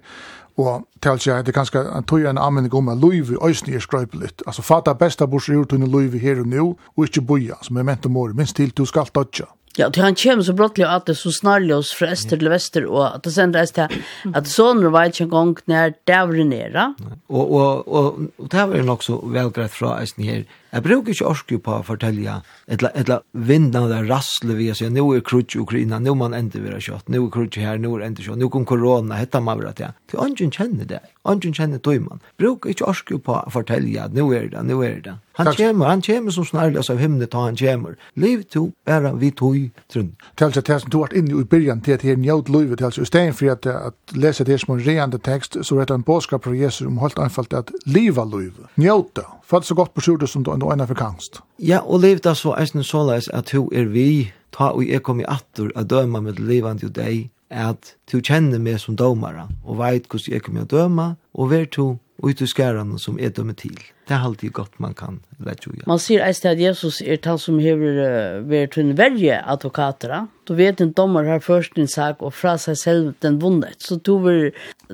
[0.56, 4.42] och tälja att det ganska en tog en användning om att Louis ösn är skräpligt
[4.46, 6.60] alltså fatta bästa bors gjort under Louis här og nu
[6.96, 10.42] och inte boja som är mentor minst til du skal toucha Ja, til han kommer
[10.42, 13.32] så brottelig at det er så snarlig oss fra øster til vester, og at det
[13.36, 14.00] sen rest til
[14.34, 16.86] at sån var ikke en gang når det var nere.
[17.28, 21.26] Og, og, og, og det var nok så välgrett fra östen her, Jeg bruker ikke
[21.26, 22.36] orske på å fortelle
[22.70, 26.76] etla, etla vindan der rassle vi sier, nå er krutsk Ukraina, nå man ender vi
[26.86, 29.70] kjøtt, nå er krutsk her, nå er ender kjøtt, nå kom korona, hette man vil
[29.72, 29.96] at jeg.
[30.12, 32.22] Til ånden kjenner det, ånden kjenner tog man.
[32.38, 35.16] Bruker ikke orske på å fortelle at nå er det, nå er det.
[35.40, 37.96] Han kommer, han kommer som snarlig av himmelen ta han kommer.
[38.14, 40.12] Liv to, bare vi tøy trunn.
[40.36, 42.82] Til seg til som du har vært inne i byrjan til at her njaut livet,
[42.82, 45.96] seg, i stedet for at, at lese det som en reende tekst, så er det
[45.96, 50.04] en bådskap fra Jesus om helt anfallt at liva livet, njóta Følt så godt på
[50.04, 51.40] sjurde som du enda kangst.
[51.58, 55.20] Ja, og liv da så eisen såleis at du er vi, ta og jeg kom
[55.20, 59.80] i attur a døma med livande og deg, at du kjenner meg som dømare, og
[59.80, 63.56] veit hvordan jeg kommer å døma, og vær to ut i skærene som er dømme
[63.58, 63.74] til.
[64.06, 65.74] Det er alltid godt man kan lette jo.
[65.88, 70.14] Man sier eisen at Jesus er han som hever vært en verje advokater.
[70.46, 73.80] Du vet en dommer har først en sak, og fra seg selv den vunnet.
[73.82, 74.50] Så du vil,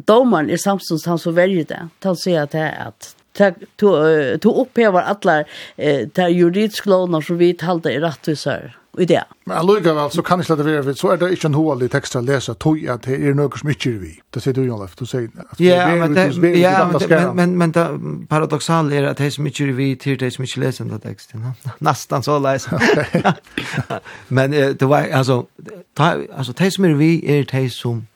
[0.08, 1.82] dommeren er samstånds han som verje det.
[2.06, 3.12] Han sier at det er at
[3.76, 5.38] to opphevar alla
[5.76, 9.22] eh, ter juridisk lånar som vi talde i rattvisar i det.
[9.44, 12.16] Men allukka vel, så kan det slett være, så er det ikke en hål text
[12.16, 14.12] att å lese, tog at det er noe som ikke er vi.
[14.32, 18.92] Det sier du, Jan Leif, du sier det er det ja, men, men, men paradoxal
[18.92, 21.44] er at det som ikke er vi, til det som ikke leser den teksten.
[21.88, 22.68] Nästan så leis.
[24.36, 25.44] men det var, altså,
[25.98, 28.06] altså, det som er vi er det som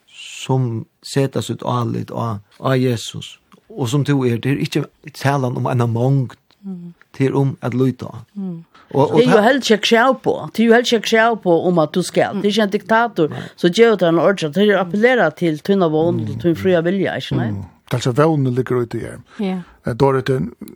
[0.40, 3.39] som sättas ut allt och av Jesus
[3.78, 6.94] og som du er, det er ikke talan om en mångt, mm.
[7.18, 8.10] det er om at lyta.
[8.34, 8.64] Mm.
[8.90, 11.36] Og, og det er jo helt ikke krav på, det er jo helt ikke krav
[11.42, 14.50] på om at du skal, det er ikke en diktator, så gjør det en ordre,
[14.50, 16.40] det er appellera til tunna vågen, mm.
[16.42, 17.52] tunn fria vilja, ikke nei?
[17.54, 17.68] Mm.
[17.90, 19.18] Det er Alltså vågen ligger ute i er.
[19.38, 19.62] Ja.
[19.94, 20.18] Då är det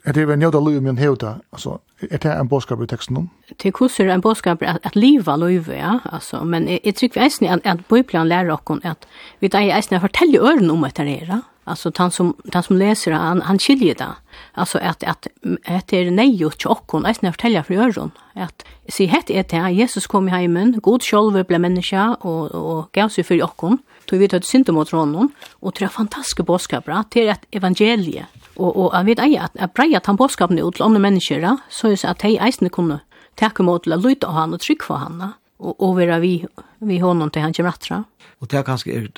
[0.04, 1.78] att det är en njöda liv med en hevda, alltså,
[2.11, 3.30] är det en bådskap i texten om?
[3.62, 7.24] Det är kusur en bådskap att, att liva liv, ja, alltså, men jag tycker vi
[7.24, 9.07] eisen att, att Bibeln lärer oss att
[9.38, 12.77] vi tar eisen att fortälla öronen om att det är, Alltså han som han som
[12.77, 14.14] läser han han skiljer det.
[14.53, 15.27] Alltså att att
[15.66, 19.44] att det är nej och chock och nästan fortälja för öron att se het är
[19.48, 23.79] det Jesus kom i hemmen, god själv blev människa och och gav sig för jocken.
[24.07, 28.27] Tog vi ett synd mot honom och tre fantastiska budskap att det är ett evangelie
[28.55, 31.88] och och jag vet ej att att preja han budskapen ut till andra människor så
[31.88, 32.98] är så att hej eisne kunde
[33.35, 36.46] ta emot och lyda han och tryck för han och och vara vi
[36.78, 38.04] vi honom till han kommer attra.
[38.38, 39.10] Och det är kanske är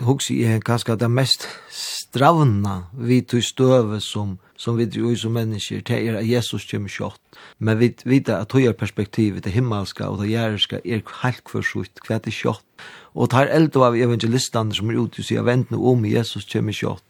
[0.00, 5.32] hooks i är kanske det mest stravna vi tog stöve som som vi ju som
[5.32, 7.20] människor det är Jesus kommer kort.
[7.58, 12.00] Men vi vet att höjer perspektivet det himmelska och det järiska är helt för sjukt
[12.00, 12.64] kvätt i kort.
[13.12, 16.72] Och tar eld av evangelistan som är ute och säger vänt nu om Jesus kommer
[16.72, 17.02] kort.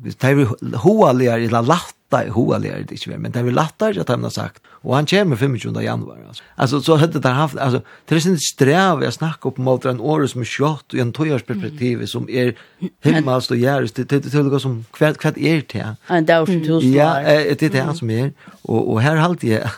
[0.00, 3.38] Det är ju hoaliga i la latt lätta i hoa lärare det inte men det
[3.38, 4.62] är väl lättare att han har sagt.
[4.66, 6.42] Och han kommer 25 januari alltså.
[6.54, 10.00] alltså så hade det haft alltså det är inte sträv jag snackar upp mot en
[10.00, 12.54] års med skott och en tojars perspektiv som är
[13.00, 17.20] hemmas och järs det det det som kvärt kvärt är det en tusen tusen ja
[17.58, 19.70] det är det som är och och här halt jag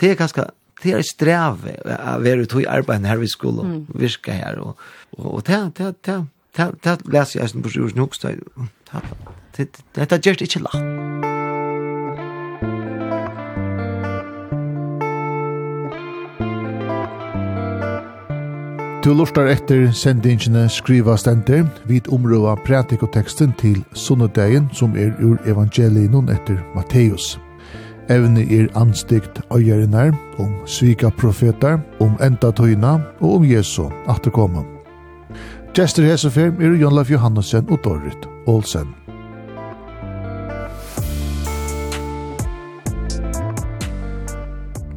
[0.00, 0.50] det är ganska
[0.82, 4.78] det är sträv att vara ute i arbetet här vi skolan viska här och
[5.10, 6.26] och det det det
[6.82, 8.28] det läser jag sen på sjukhuset nu också
[9.56, 11.10] Dette gjør det ikke lagt.
[19.00, 26.28] Du lortar etter sendingene skriva stender, vid områda pratikoteksten til sunnedagen som er ur evangelien
[26.28, 27.38] etter Matteus.
[28.12, 34.68] Evne er anstikt øyerinnar, om svika profetar, om enda tøyna og om Jesu atterkommen.
[35.72, 38.99] Gjester Hesefer er Jon Leif Johannessen og Dorrit Olsen.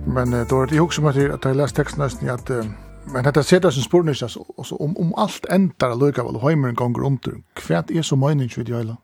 [0.07, 2.65] Men uh, då är det också som att jag läst texten nästan att uh,
[3.05, 4.29] men detta sätter sin spår nästan
[4.71, 7.43] om, om allt ändar lukar väl hemmen gånger om till.
[7.53, 8.97] Kvärt är så mening vid det hela.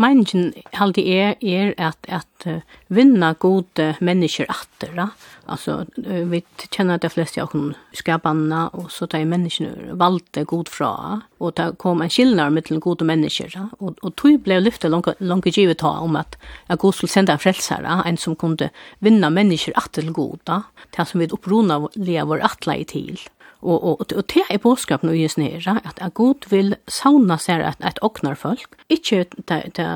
[0.00, 2.46] Meningen halde er, er at, at
[2.90, 5.06] vinna gode mennesker atter, da.
[5.46, 6.40] Altså, vi
[6.72, 10.90] kjenner de fleste av hun skapanna, og så tar menneskene valde god fra,
[11.38, 13.68] og det kom en skillnad mellom gode mennesker, da.
[13.78, 17.44] Og, og tog ble lyftet langt givet ta om at, at god skulle sende en
[17.44, 18.72] frelsere, en som kunde
[19.04, 20.60] vinna mennesker atter til god, da.
[20.90, 23.20] Det som vi opprona lever attla i til.
[23.64, 27.64] Og, og, og te er boskap no is nere, at, at god vil sauna seg
[27.64, 29.86] et, et oknarfolk, ikke ta det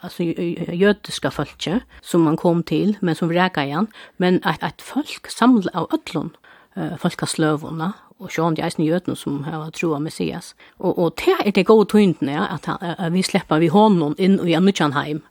[0.00, 0.24] altså,
[0.72, 5.74] jødiska folket som man kom til, men som reka igjen, men at at folk samla
[5.76, 6.32] av ødlån,
[6.80, 7.92] uh, folkasløvåna,
[8.24, 10.54] og sjón dei eisen gjøtene som har troa Messias.
[10.78, 14.38] Og, og det er det gode tøyndene, ja, at, at vi sleppa vi honom inn
[14.42, 15.22] i Anutjanheim,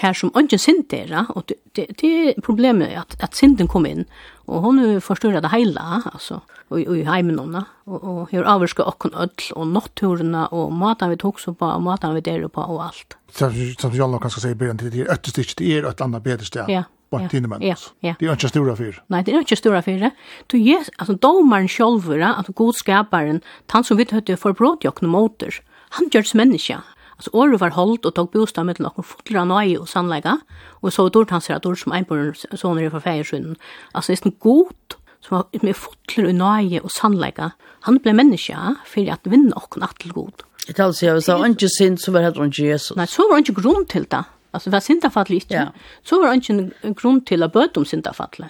[0.00, 3.86] her som ikke sint er, og det, det, det er problemet at, at sinten kom
[3.86, 4.04] inn,
[4.50, 8.86] og hun forstyrrer det hele, altså, og, og i heimen henne, og, og her avvarsker
[8.86, 12.66] åkken ødel, og natturene, og maten vi tok så på, og maten vi deler på,
[12.66, 13.18] og alt.
[13.30, 16.46] Som Jallar kan skal si i begynnelsen, det er øttestikk, det er et annet bedre
[16.46, 16.70] sted.
[16.70, 17.62] Ja, bara till men.
[17.62, 18.14] Ja, ja.
[18.18, 19.02] Det är inte stora för.
[19.06, 20.10] Nei, det er ikke stora för.
[20.46, 25.54] Du ges altså, domaren själva, altså, godskaparen, han som vi hörde för brott jag motor.
[25.90, 26.80] Han gjør det som menneske.
[27.18, 30.38] Altså, året var holdt og tog bostad med noen fotler av nøye og sannlegga,
[30.80, 33.58] og så dårlig han ser at dårlig som einbøren sånne er fra feiersynden.
[33.92, 37.50] Altså det er en god som var med fotler av nøye og sannlegga.
[37.84, 38.56] Han ble menneske
[38.88, 40.46] for at vinne okken at god.
[40.66, 42.96] Jeg taler seg, jeg sa, ikke synd, så var det ikke Jesus.
[42.96, 44.24] Nei, så var det ikke grunn til det.
[44.50, 45.54] Alltså vad syndafall inte.
[45.54, 45.72] Ja.
[46.04, 48.44] Så var det inte en grund till att böta om syndafall.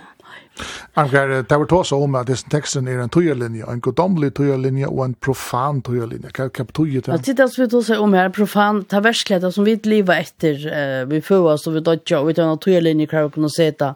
[0.95, 5.05] Angar, det var tås om at disse teksten er en tøyerlinje, en godomlig tøyerlinje og
[5.07, 6.33] en profan tøyerlinje.
[6.37, 7.37] Hva er tøyet det?
[7.37, 11.53] Det så vi tås om här, profan, ta versklighet som vi lever etter, vi får
[11.53, 13.95] oss och vi dodja, och vi tar en tøyerlinje kvar och kunna seta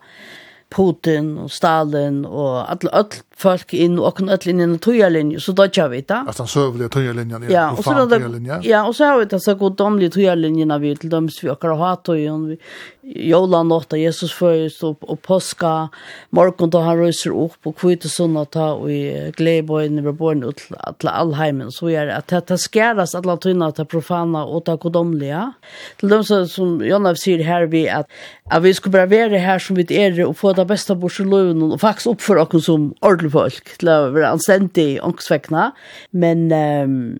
[0.70, 5.52] Putin och Stalin och alla alle folk inn og kan öll inn i tøyarlinjen, så
[5.52, 6.24] då kör vi det.
[6.28, 8.18] Att den sövliga tøyarlinjen är ja, och så då
[8.62, 11.96] Ja, och så har vi dessa godomliga tøyarlinjerna vi till dem vi åker och har
[11.96, 12.48] tøyen.
[12.48, 12.58] Vi
[13.06, 15.88] jola nåtta Jesus förs upp och påska
[16.30, 20.42] morgon då han röser upp och kvitt och såna ta och i glädjebojen över born
[20.42, 24.76] ut alla allheimen så är det att det skäras alla tunna ta profana och ta
[24.76, 25.52] godomliga.
[26.00, 28.06] Till dem som, som Jonna säger här vi att,
[28.44, 31.24] att vi ska bara vara här som vi är och få det bästa bort i
[31.24, 35.70] löven och faktiskt uppför oss som ordentligt ordentlig folk til å være anstendig ångsvekkene.
[36.12, 37.16] Men um,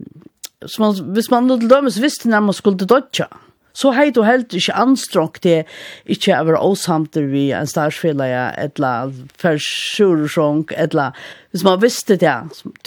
[0.79, 3.29] man, hvis man til dømes visste når man skulle dødja,
[3.75, 5.65] så hei du helt ikke anstrengt til
[6.07, 9.11] ikke å være åsamter vi en starsfellere, eller
[9.43, 11.17] forsjurrong, eller
[11.51, 12.37] hvis man visste det.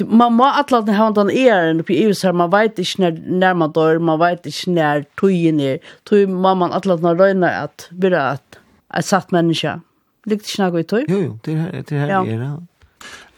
[0.07, 3.59] Man må atle at ha den æren på EU, så man vet ikke når, når
[3.59, 5.83] man dør, man vet ikke når tøyen er.
[6.07, 9.81] Tøy må man atle at man røyner at vi er et satt menneske.
[10.27, 11.03] Likt ikke noe i tøy?
[11.03, 12.23] Jo, jo, det her, det er her ja.
[12.23, 12.55] er det.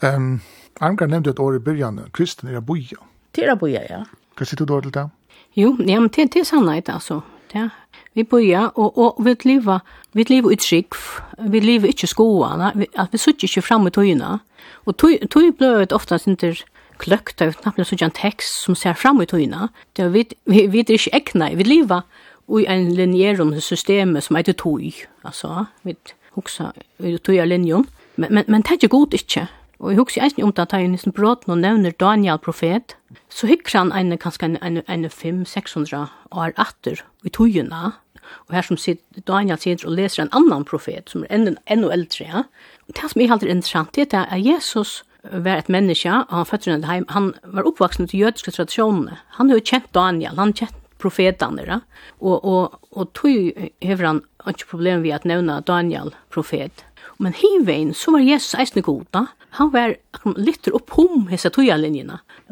[0.01, 0.41] Um,
[0.79, 3.01] Armgar nevnte et år i byrjan, kristen er boja.
[3.35, 4.03] Det er boja, ja.
[4.37, 5.09] Hva sitter du til det?
[5.57, 7.21] Jo, ja, men det, det er sannhet, altså.
[7.55, 7.67] Ja.
[8.15, 9.79] Vi boja, og, og vi lever,
[10.13, 10.95] vi lever i trygg,
[11.51, 14.39] vi lever ikke skoene, vi, at vi sitter ikke frem i tøyene.
[14.85, 16.55] Og tøy, tøy ble det ofte ikke
[16.99, 19.67] kløkt, og knapt sitter en tekst som ser frem i tøyene.
[19.97, 22.07] Det er vi, vi, vi er ikke ekne, vi lever
[22.59, 24.93] i en linjerum system som heter tøy.
[25.25, 25.97] Altså, vi
[26.37, 27.87] hoksa i tøy linjen.
[28.15, 29.47] Men, men, men det er ikke god, ikke.
[29.79, 32.97] Og jeg husker eisen om det at jeg nesten brått nå nevner Daniel profet,
[33.31, 37.93] så hykker han en, kanskje en, en, en 500-600 år atter i togene,
[38.47, 41.91] og her som sitter, Daniel sitter og leser en annan profet, som er enda, enda
[41.93, 42.25] eldre.
[42.27, 42.43] Ja.
[42.87, 46.47] Og det som er helt interessant, det er at Jesus var et menneske, og han
[46.47, 49.17] fødte henne hjem, han var oppvaksen til jødiske tradisjonene.
[49.39, 51.79] Han har jo kjent Daniel, han har kjent profetene, ja.
[52.19, 56.83] og, og, og tog hever han ikke problem ved at nevne Daniel profet,
[57.19, 59.25] Men hivein, så var Jesus eisne goda,
[59.57, 59.95] han var
[60.37, 61.75] litter upp hom hessa tuja.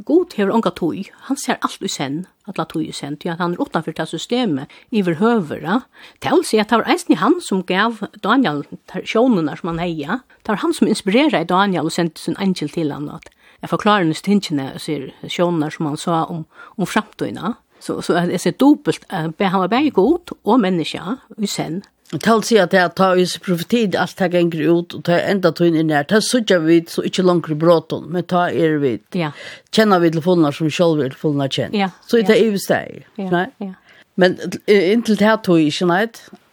[0.03, 1.05] God hever onga tøy.
[1.29, 4.67] han ser allt i sen, alla tøy i sen, at han er utenfor det systemet
[4.91, 5.83] iver høvera.
[6.19, 8.65] Det vil si at det var eisne han som gav Daniel
[9.05, 12.91] sjånene som han heia, det var han som inspirerer Daniel og sendte sin angel til
[12.91, 13.29] han at
[13.61, 16.45] jeg forklarer hans tingene, sier sjånene som han sa om,
[16.77, 17.55] om framtøyene.
[17.79, 22.63] Så, så jeg ser dobbelt, han var bare god og menneska i sen, Tal sier
[22.63, 26.05] at jeg tar hos profetid, alt det ganger ut, og ta enda tog inn her.
[26.07, 28.93] Ta sier vi så ikke langt i bråten, men ta er vi.
[29.19, 29.33] Ja.
[29.75, 31.75] Kjenner vi telefoner som selv er telefoner kjent.
[31.75, 31.91] Ja.
[32.07, 33.03] Så det er jo steg.
[33.19, 33.47] Ja.
[33.59, 33.73] Ja.
[34.15, 34.37] Men
[34.71, 36.05] inntil det her tog ikke, nei.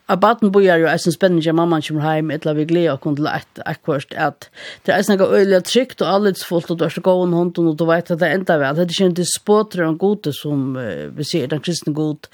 [0.05, 3.01] Jeg baden bor jo, jeg synes spennende mamma kommer hjem, et eller vi gleder og
[3.01, 4.49] kunne til et akkurat, at
[4.85, 7.59] det er snakket øyelig trygt og alle fullt, og du er så god en hånd,
[7.63, 8.75] og du vet at det enda vel.
[8.77, 12.29] Det er ikke en dispåter og en gode som vi sier, den kristne god,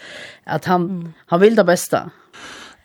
[0.46, 2.02] at han, han vil det beste.
[2.08, 2.19] Ja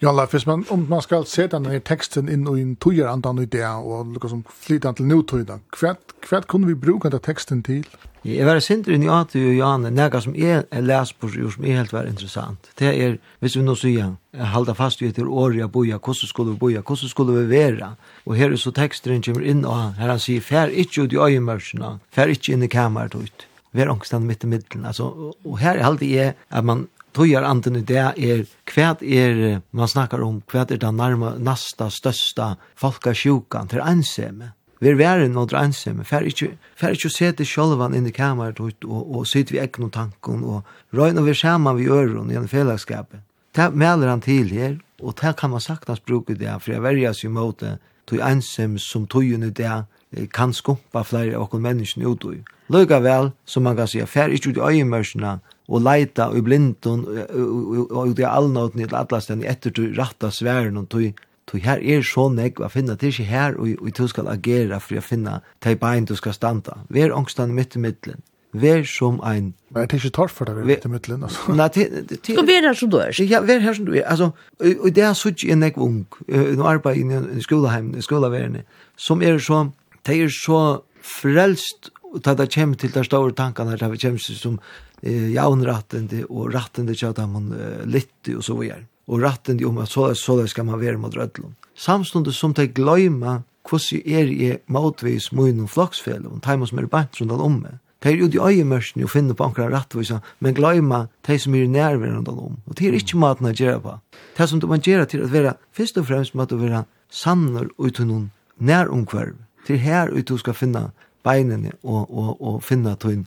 [0.02, 3.64] Jalla, hvis man, om man skal se denne teksten inn i en tøyer andan idé
[3.64, 5.94] og lukka som flytta til nøytøyda, hva,
[6.28, 7.88] hva kunne vi bruka denne teksten til?
[8.26, 11.66] Jeg var sindri inn i Ati og Jan, nega som jeg les på seg, som
[11.66, 12.72] er helt var interessant.
[12.80, 14.16] Det er, hvis vi nå sier,
[14.56, 17.92] halda fast i etter året boja, hvordan skulle vi boja, hvordan skulle vi vera?
[18.26, 21.22] Og her er så teksteren kommer inn, og her han sier, fær ikke ut i
[21.22, 23.46] øyemørsene, fær ikke inn i kamerat ut.
[23.76, 25.12] Vi er ångstan mitt i middelen, altså,
[25.46, 29.90] og her er alltid jeg at man tøyar anden i det er hva er, man
[29.90, 34.52] snakkar om, hva er den nærma, nasta, størsta folkasjukan til ansemme.
[34.84, 36.04] Vi er væren noe til ansemme.
[36.04, 39.88] Fer ikkje fer ikkje sete sjølvan inn i kamerat og, og, og sitte vi ekno
[39.90, 43.24] tanken og røyna vi saman vi øron gjennom fellesskapet.
[43.56, 47.14] Det melder han til her, og det kan man saknas bruke det, for jeg verja
[47.16, 49.86] seg mot det, tog ansem som tojen i det,
[50.34, 52.44] kan skumpa flere av okkur menneskene utøy.
[52.72, 57.06] Løyga vel, som man kan sige, fer ikkje ut i øyemørsene, og leita i blindun
[57.06, 62.06] og ut i allnåten i atlasten etter du ratta sværen og tog tog her er
[62.06, 65.04] så nek å finna, det er ikke her og, og du skal agera for å
[65.06, 66.80] finna de bein du skal standa.
[66.90, 68.24] Vær ångstan mitt i middelen.
[68.56, 69.52] Vær som ein...
[69.76, 71.54] Men det er ikke torf for deg midt i middelen, altså.
[71.54, 72.06] Nei, det er...
[72.24, 73.12] Skal være her som du er.
[73.28, 74.06] Ja, vær her som du er.
[74.08, 74.32] Altså,
[74.64, 76.00] og det er sånn en nek ung,
[76.30, 78.64] nå arbeid i skoleheim, i skolaverne,
[78.96, 79.66] som er så,
[80.08, 80.62] de er så
[81.04, 84.60] frelst, og det kommer til de store tankene her, det kommer til som
[85.06, 88.86] eh, jaunrattende og rattende til at man eh, lytte og så videre.
[89.08, 91.54] Og rattende om at så, så det skal man være mot rødlund.
[91.76, 97.22] Samstående som de gløyma hvordan er jeg motvis mun og og teimer som er bant
[97.22, 97.80] rundt om meg.
[98.04, 101.68] De er ute i øyemørsene og finner på ankra rattvisa, men gløyma de som er
[101.68, 102.58] nærværende om.
[102.68, 104.00] Og det er ikke maten å gjøre på.
[104.38, 107.68] Det som du må gjøre til at være, først og fremst må du være sanner
[107.80, 109.34] uten noen næromkvarv.
[109.68, 110.92] Det er her ut du skal finne
[111.26, 113.26] beinene og, og, og finne tøyen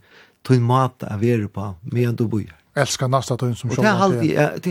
[0.48, 2.54] tog mat av er på medan du bor.
[2.74, 3.78] Älska nästa tog som sjål.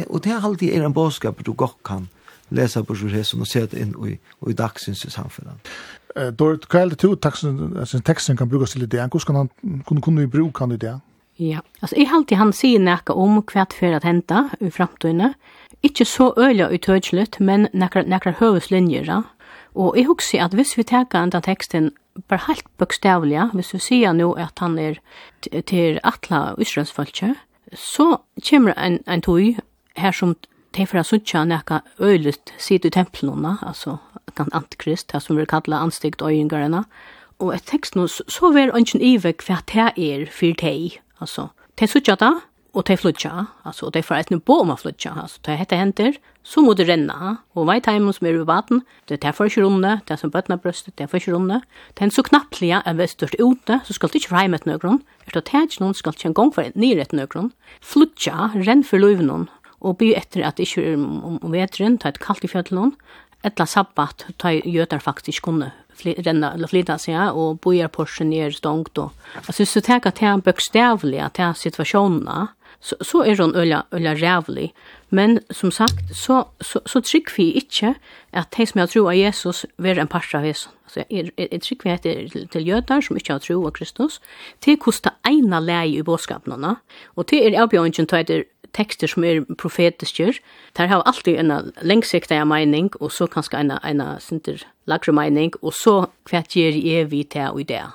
[0.08, 2.08] Och det är alltid er en bådskap du gott kan
[2.50, 5.60] läsa på sjukhusen och se det in i, i dagsins samfällan.
[6.16, 9.10] Eh, då är det till texten kan brukas till idén.
[9.14, 9.50] Hur ska han
[9.86, 11.02] kunna kunna vi bruka han idén?
[11.36, 15.34] Ja, alltså i halte han sier näka om kvart för att henta i framtiden.
[15.82, 19.24] Inte så öliga utöjligt, men näkra, näkra ja.
[19.78, 21.92] Og jeg husker at hvis vi teker enda teksten
[22.28, 24.98] bare helt bøkstavlig, hvis vi sier nå at han er
[25.70, 27.36] til atla Israelsfølge,
[27.74, 28.18] så
[28.50, 29.60] kommer en, en tog
[29.98, 30.34] her som
[30.74, 33.98] te fra suttja nekka øyligt sitt i templona, altså
[34.38, 36.84] kan antikrist, det som vi kallar anstikt øyengarena,
[37.40, 41.88] og et tekst nå, så ver ønsken ivek hva det er for deg, altså, te
[41.90, 42.32] suttja da,
[42.78, 45.78] og te flutja, altså, og te fra et nivå om a flutja, altså, te hette
[45.78, 46.18] henter,
[46.48, 47.34] så må du renne.
[47.58, 50.32] Og vei teimen som er i vaten, det er for ikke runde, det er som
[50.32, 51.60] bøtna brøstet, det er for ikke runde.
[51.98, 55.02] Det er så knapplige hvis du er ute, så skal du ikke reime et nøkron.
[55.28, 57.52] Er det tæt noen skal ikke en gang for nere et nøkron.
[57.82, 59.50] Flutja, renn for løyvnån,
[59.84, 62.96] og by etter at det ikke er om vetren, ta et kaldt i fjøtlån,
[63.46, 65.74] etla sabbat, ta gjøtar faktisk kunne
[66.06, 69.12] renna eller flyta sig ja, og bojar porsen ner stångt då.
[69.36, 72.48] Alltså så tänka att han bokstavliga att han situationerna
[72.80, 74.74] så, så er hon øyla, øyla rævlig.
[75.10, 77.96] Men som sagt, så, så, så trygg vi ikke
[78.34, 80.70] at de som har tro av Jesus vil en parst av Jesus.
[80.86, 83.74] Altså, jeg, jeg, jeg trygg vi etter til, til jøder som ikke har tro av
[83.76, 84.20] Kristus,
[84.62, 86.76] til kosta eina leie i båtskapene.
[87.16, 90.34] og til er avbjørnsen til etter tekster som er profetiske,
[90.78, 95.74] der har alltid en lengsiktig mening, og så kanskje en, en sinter lagre mening, og
[95.74, 97.86] så hva gjør jeg vi til og i det.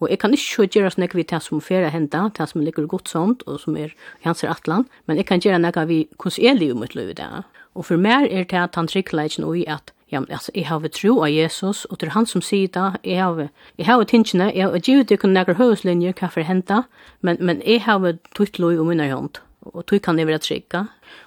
[0.00, 3.08] Og jeg kan ikke gjøre sånn vi til som ferie henta, til som ligger godt
[3.08, 6.72] sånt, og som er i hans atlan, men jeg kan gjøre noe vi hvordan konselig
[6.72, 7.28] om mitt liv det.
[7.74, 10.52] Og for meg er det at han trykker ikke noe i at Ja, men altså,
[10.54, 13.86] jeg har tro av Jesus, og det er han som sier det, jeg har, jeg
[13.86, 16.84] har tingene, jeg har givet dere noen høyslinjer, hva for henta,
[17.26, 20.76] men, men jeg har tøyt lov om min hånd, og tøyt kan jeg være trygg.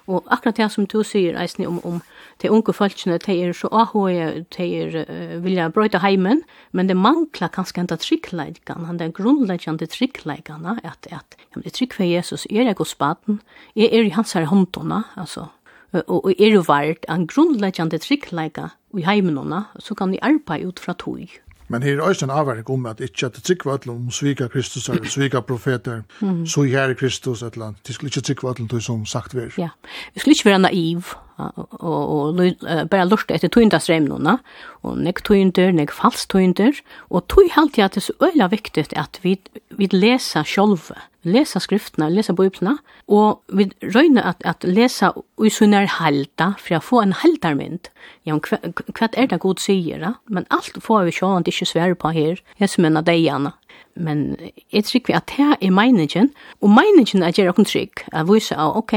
[0.08, 2.00] Og akkurat det som du sier, Eisne, om, om
[2.42, 6.96] de unge folkene, de er så ahoje, de er, uh, vilja brøyta heimen, men det
[6.96, 12.08] mangla kanskje enda tryggleikene, han den grunnleggjande tryggleikene, at, at ja, men det trygg for
[12.08, 13.40] Jesus er jeg hos baden,
[13.76, 15.50] jeg er i hans her håndtona, altså,
[15.92, 20.82] og, og er jo vart en grunnleggjande tryggleika i heimenona, så kan de arbeide ut
[20.82, 21.40] fra tog.
[21.70, 24.48] Men her er også en avverk om at ikke at det trykker alle om svika
[24.50, 26.46] Kristus eller svika profeter, mm.
[26.46, 27.82] så her er Kristus et eller annet.
[27.86, 29.68] Det skulle ikke trykker alle til som sagt vi Ja,
[30.14, 34.38] vi skulle ikke være naiv og, og, og bare lurte etter tøyndasremnene,
[34.82, 38.50] og nek tøynder, nek falsk tøynder, og tøy halte jeg at det er så øyla
[38.52, 39.38] viktig at vi,
[39.78, 42.76] vi leser sjølve lesa skriftene, lesa bøyplene,
[43.12, 45.12] og vi røyner at, at lesa
[45.42, 47.90] i sånne er halda, for å få en haldarmynd.
[48.28, 48.60] Ja, hva,
[48.96, 50.14] hva er det god sier, da?
[50.32, 53.54] Men alt får vi sjåan ikke svære på her, jeg som mener deg gjerne.
[54.00, 54.36] Men
[54.70, 56.30] jeg tror vi at det er meningen,
[56.62, 58.96] og meningen er gjerne trygg, at vi sier, ok,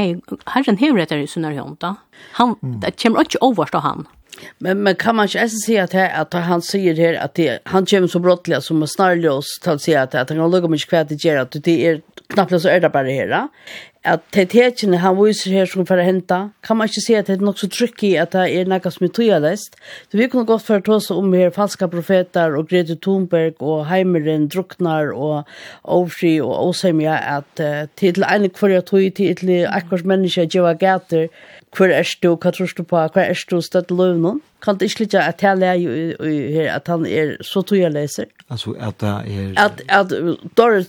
[0.54, 1.96] herren hever etter i sånne er hånda.
[2.38, 2.78] Han, mm.
[2.84, 4.06] Det kommer ikke overst av han.
[4.58, 7.86] Men men kan man ikke si at, her, at han sier her at det han
[7.86, 10.74] kommer så brottliga som er snarlig oss til å si at, at han lugg om
[10.74, 13.48] inte hva det gjør at det er knappt så er det bara här.
[14.06, 17.26] Att det tätchen han viser här som for å hente, Kan man inte si att
[17.26, 19.76] det är nok så tricky att det är noe som är tydligt.
[20.10, 24.48] Så vi kunde gott för oss om her falska profeter och Greta Thunberg och Heimeren
[24.48, 25.48] drucknar och
[25.82, 27.60] Ofri och Osemja att
[27.94, 31.28] till en jeg tog til ett akkurat människa att gater,
[31.74, 34.40] hver er du, hva tror du på, hva er du støtt løv noen?
[34.64, 38.30] Kan det ikke litt at jeg lærer her, at han er så tog jeg leser?
[38.48, 39.50] Altså at det er...
[39.60, 40.14] At, at
[40.56, 40.88] Doris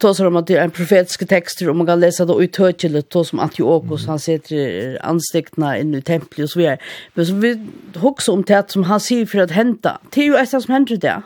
[0.00, 3.04] tåser om at det er en profetiske tekster, og man kan lese det ut høytjelig,
[3.12, 4.12] tås som Antiochus, mm.
[4.14, 6.78] han sitter anstiktene inn i tempelet og så videre.
[7.14, 7.52] Men så vi
[8.00, 9.98] hokser om det som han sier for at hente.
[10.14, 11.18] Det er jo et som hender det.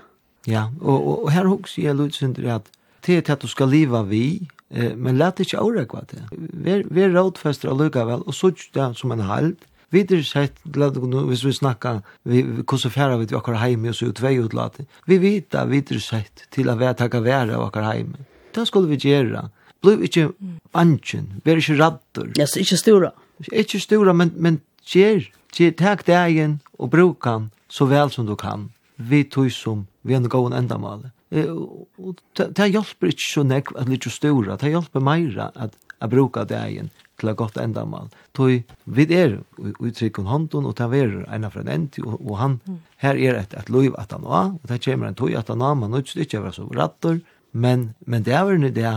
[0.49, 2.70] Ja, og, og, og her husker jeg litt synder at
[3.07, 6.23] det er til at du skal leva vi, men let ikkje avrekva det.
[6.33, 9.57] Vi er rådfester allukavall, og sutt det som en halv.
[9.91, 14.21] Vi er sett, hvis vi snakkar, hvordan færa vi til okkar heime, og så ut
[14.21, 14.85] vei utlati.
[15.07, 18.27] Vi vita, vi er sett, til at vi er takka vera av okkar heime.
[18.53, 19.49] Det skulle vi gjera.
[19.83, 20.29] Bliv ikkje
[20.75, 21.93] bansjen, vi er ikkje.
[22.37, 23.12] Ja, så ikkje stora.
[23.53, 28.69] Ikkje stora, men, men gjer, gjer, tak degen og brukan så vel som du kan.
[28.99, 34.07] Vi tog som, vi har en gåen endamålet det hjelper ikke så nekk at litt
[34.09, 38.09] stora, det hjelper meira at jeg bruker dagen til et godt endamal.
[38.39, 42.61] Toi, vi er uttrykken hånden, og det er ena fra en ent, og, han,
[43.03, 45.64] her er et, et liv at han var, og det kommer en tog at han
[45.64, 47.18] var, man nødt ikke være så rattor,
[47.53, 48.95] men, men det er en det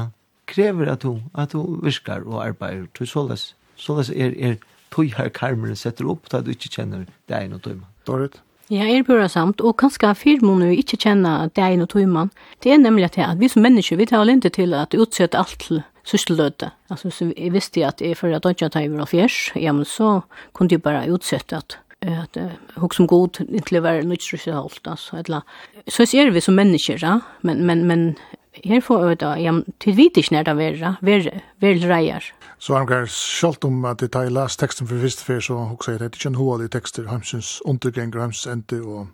[0.51, 4.55] krever at hun, at hun virkar og arbeider, tog såles, såles er, er
[4.91, 7.87] tog her karmeren setter opp, da du ikke kjenner det ene og tøyma.
[8.07, 8.41] Dorit?
[8.71, 12.31] Ja, er bra samt, og kanskje fyrt må vi ikke kjenne deg og tøyman.
[12.63, 15.57] Det er nemlig at, at vi som mennesker, vi tar lente til at utsette alt
[15.59, 16.71] til sysseløte.
[16.89, 20.21] Altså, så jeg visste at jeg før at jeg tar over fjers, ja, men så
[20.55, 24.63] kunne jeg bare utsette at at uh, som god inntil å være nødt til å
[24.65, 25.41] altså,
[25.87, 28.15] Så ser vi som mennesker, ja, men, men, men
[28.51, 32.25] her får jeg da, jeg tyder vidt ikke nær det verre, verre, verre reier.
[32.61, 35.79] Så han gav selv om at jeg tar les teksten for første fyr, så hun
[35.81, 39.07] sier at det ikke er noe av de tekster, hemsens undergrenger, hemsens ende, og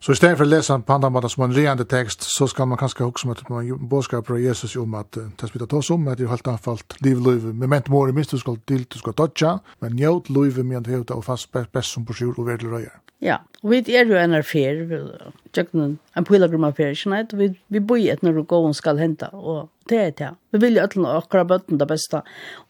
[0.00, 2.48] så i stedet for å lese han på andre måter som en reende tekst, så
[2.50, 5.82] skal man kanskje huske om at man bådskaper av Jesus om at det spiller ta
[5.82, 8.40] oss om, at det er helt anfalt liv og liv, men ment måre minst du
[8.40, 12.08] skal til, du skal dodja, men njøt liv, men det hevda og fast best som
[12.08, 12.96] på sjur og verre reier.
[13.24, 14.84] Ja, og vi er jo en affær,
[15.56, 16.94] tjøkken, en pilgrim affær,
[17.34, 20.30] vi, vi bor i et når gåen skal hente, og det er det.
[20.52, 22.22] Vi vil jo alle akkurat bøtten det beste,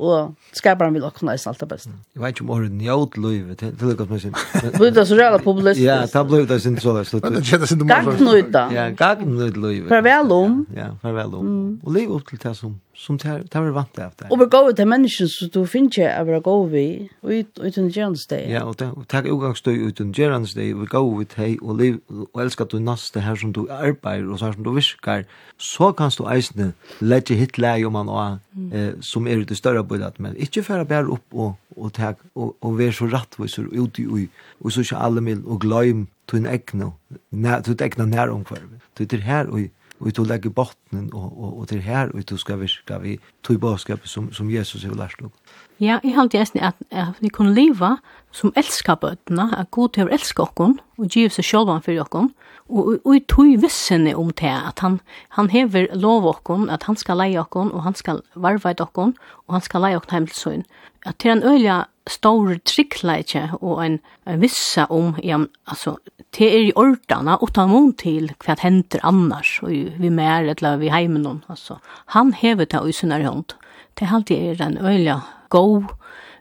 [0.02, 1.92] og skaperen vil akkurat nøysen alt det beste.
[2.14, 4.34] Jeg vet ikke om året njød løyve det er godt med sin.
[4.78, 5.86] Blir det så reelle populistisk?
[5.86, 7.22] Ja, det ble det sin så løyve.
[7.36, 7.94] Det kjenner sin mål.
[7.94, 8.66] Gagnøyd da.
[8.74, 9.88] Ja, gagnøyd løyve.
[9.88, 10.60] Farvel om.
[10.76, 11.54] Ja, farvel om.
[11.84, 14.26] Og liv opp til det som som tar tar vant av det.
[14.32, 16.84] Og vi går til mennesker så du finner ikke av å gå vi
[17.22, 18.48] ut uten gjernsteg.
[18.50, 22.80] Ja, og takk utgangsstøy uten gjernsteg, vi går vi til og liv og elsker du
[22.82, 25.26] naste her som du arbeider og så her som du visker,
[25.58, 26.72] så kan du eisne
[27.09, 28.38] lägga hit läge om man har
[28.72, 32.14] eh, som är ute större budet men inte för att bära upp och och ta
[32.32, 34.28] och och vara så rättvis och ut i
[34.59, 36.92] och så ska alla med och glöm till en ägna
[37.30, 38.59] när till ägna när om kvar
[38.94, 39.59] till det här och
[39.98, 43.18] och till lägga botten och och och till här och till ska vi ska vi
[43.42, 45.32] tog boskap som som Jesus har lärt oss.
[45.76, 47.96] Ja, i allt det är att vi kan leva
[48.34, 52.30] som elskar bøtna, at Gud hever elskar okkon, og giv seg sjálvan fyrir okkon,
[52.68, 54.98] og, og i tui vissene om det, at han,
[55.38, 59.14] han hever lov okkon, at han skal leie okkon, og han skal varveit okkon,
[59.46, 60.66] og han skal leie okkon heimelsøyn.
[61.06, 63.98] At til en øyla stor tryggleitje og en,
[64.28, 65.96] en vissa om, ja, altså,
[66.36, 70.92] det er i ordana, utan mån til hva henter annars, og vi mer, eller vi
[70.92, 71.78] heimen, altså.
[72.16, 73.56] Han hever det i sin hånd.
[73.96, 75.20] Det er alltid er en øyla
[75.50, 75.88] god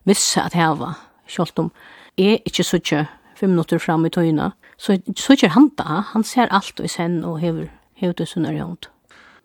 [0.08, 0.94] vissa at heva,
[1.28, 1.72] Selv om
[2.18, 3.06] er ikke sitter
[3.38, 6.02] fem minutter fram i tøyene, så sitter han da.
[6.14, 8.90] Han ser alt i sen og hever, hever det sunner i hånd.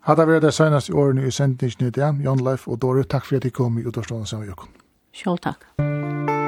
[0.03, 3.39] Hadde vært det seneste årene i sendingen i det, Jan Leif og Dore, takk for
[3.39, 4.71] at de kom i utavstående sammen med dere.
[5.13, 5.67] Selv takk.
[5.77, 6.42] Takk.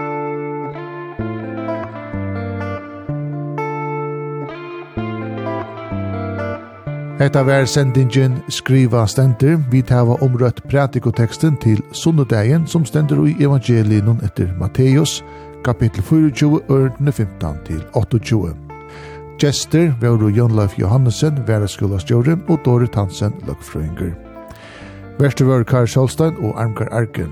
[7.20, 9.55] Hetta var sendingen Skriva Stenter.
[9.72, 15.22] Vi tava omrøtt pratikoteksten til sundedagen som stender i evangelien etter Matteus,
[15.63, 18.51] kapittel 24, ørne 15 til 28.
[19.39, 24.11] Gjester var Jon Leif Johannessen, væreskolastjøren, og Dorit Hansen, løgfrøynger.
[25.20, 27.32] Værste var Karl Sjolstein og Armkar Arken.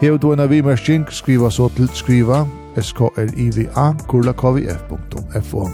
[0.00, 2.44] Hev du en av vimersking, skriva så til skriva
[2.80, 5.68] skriva skrva kurlakvf.fo.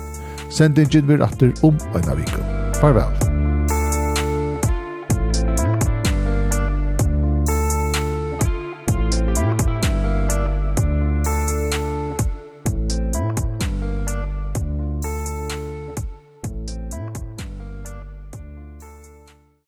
[0.50, 2.65] Sendingen vil atter om en av.
[2.80, 3.35] Farvel.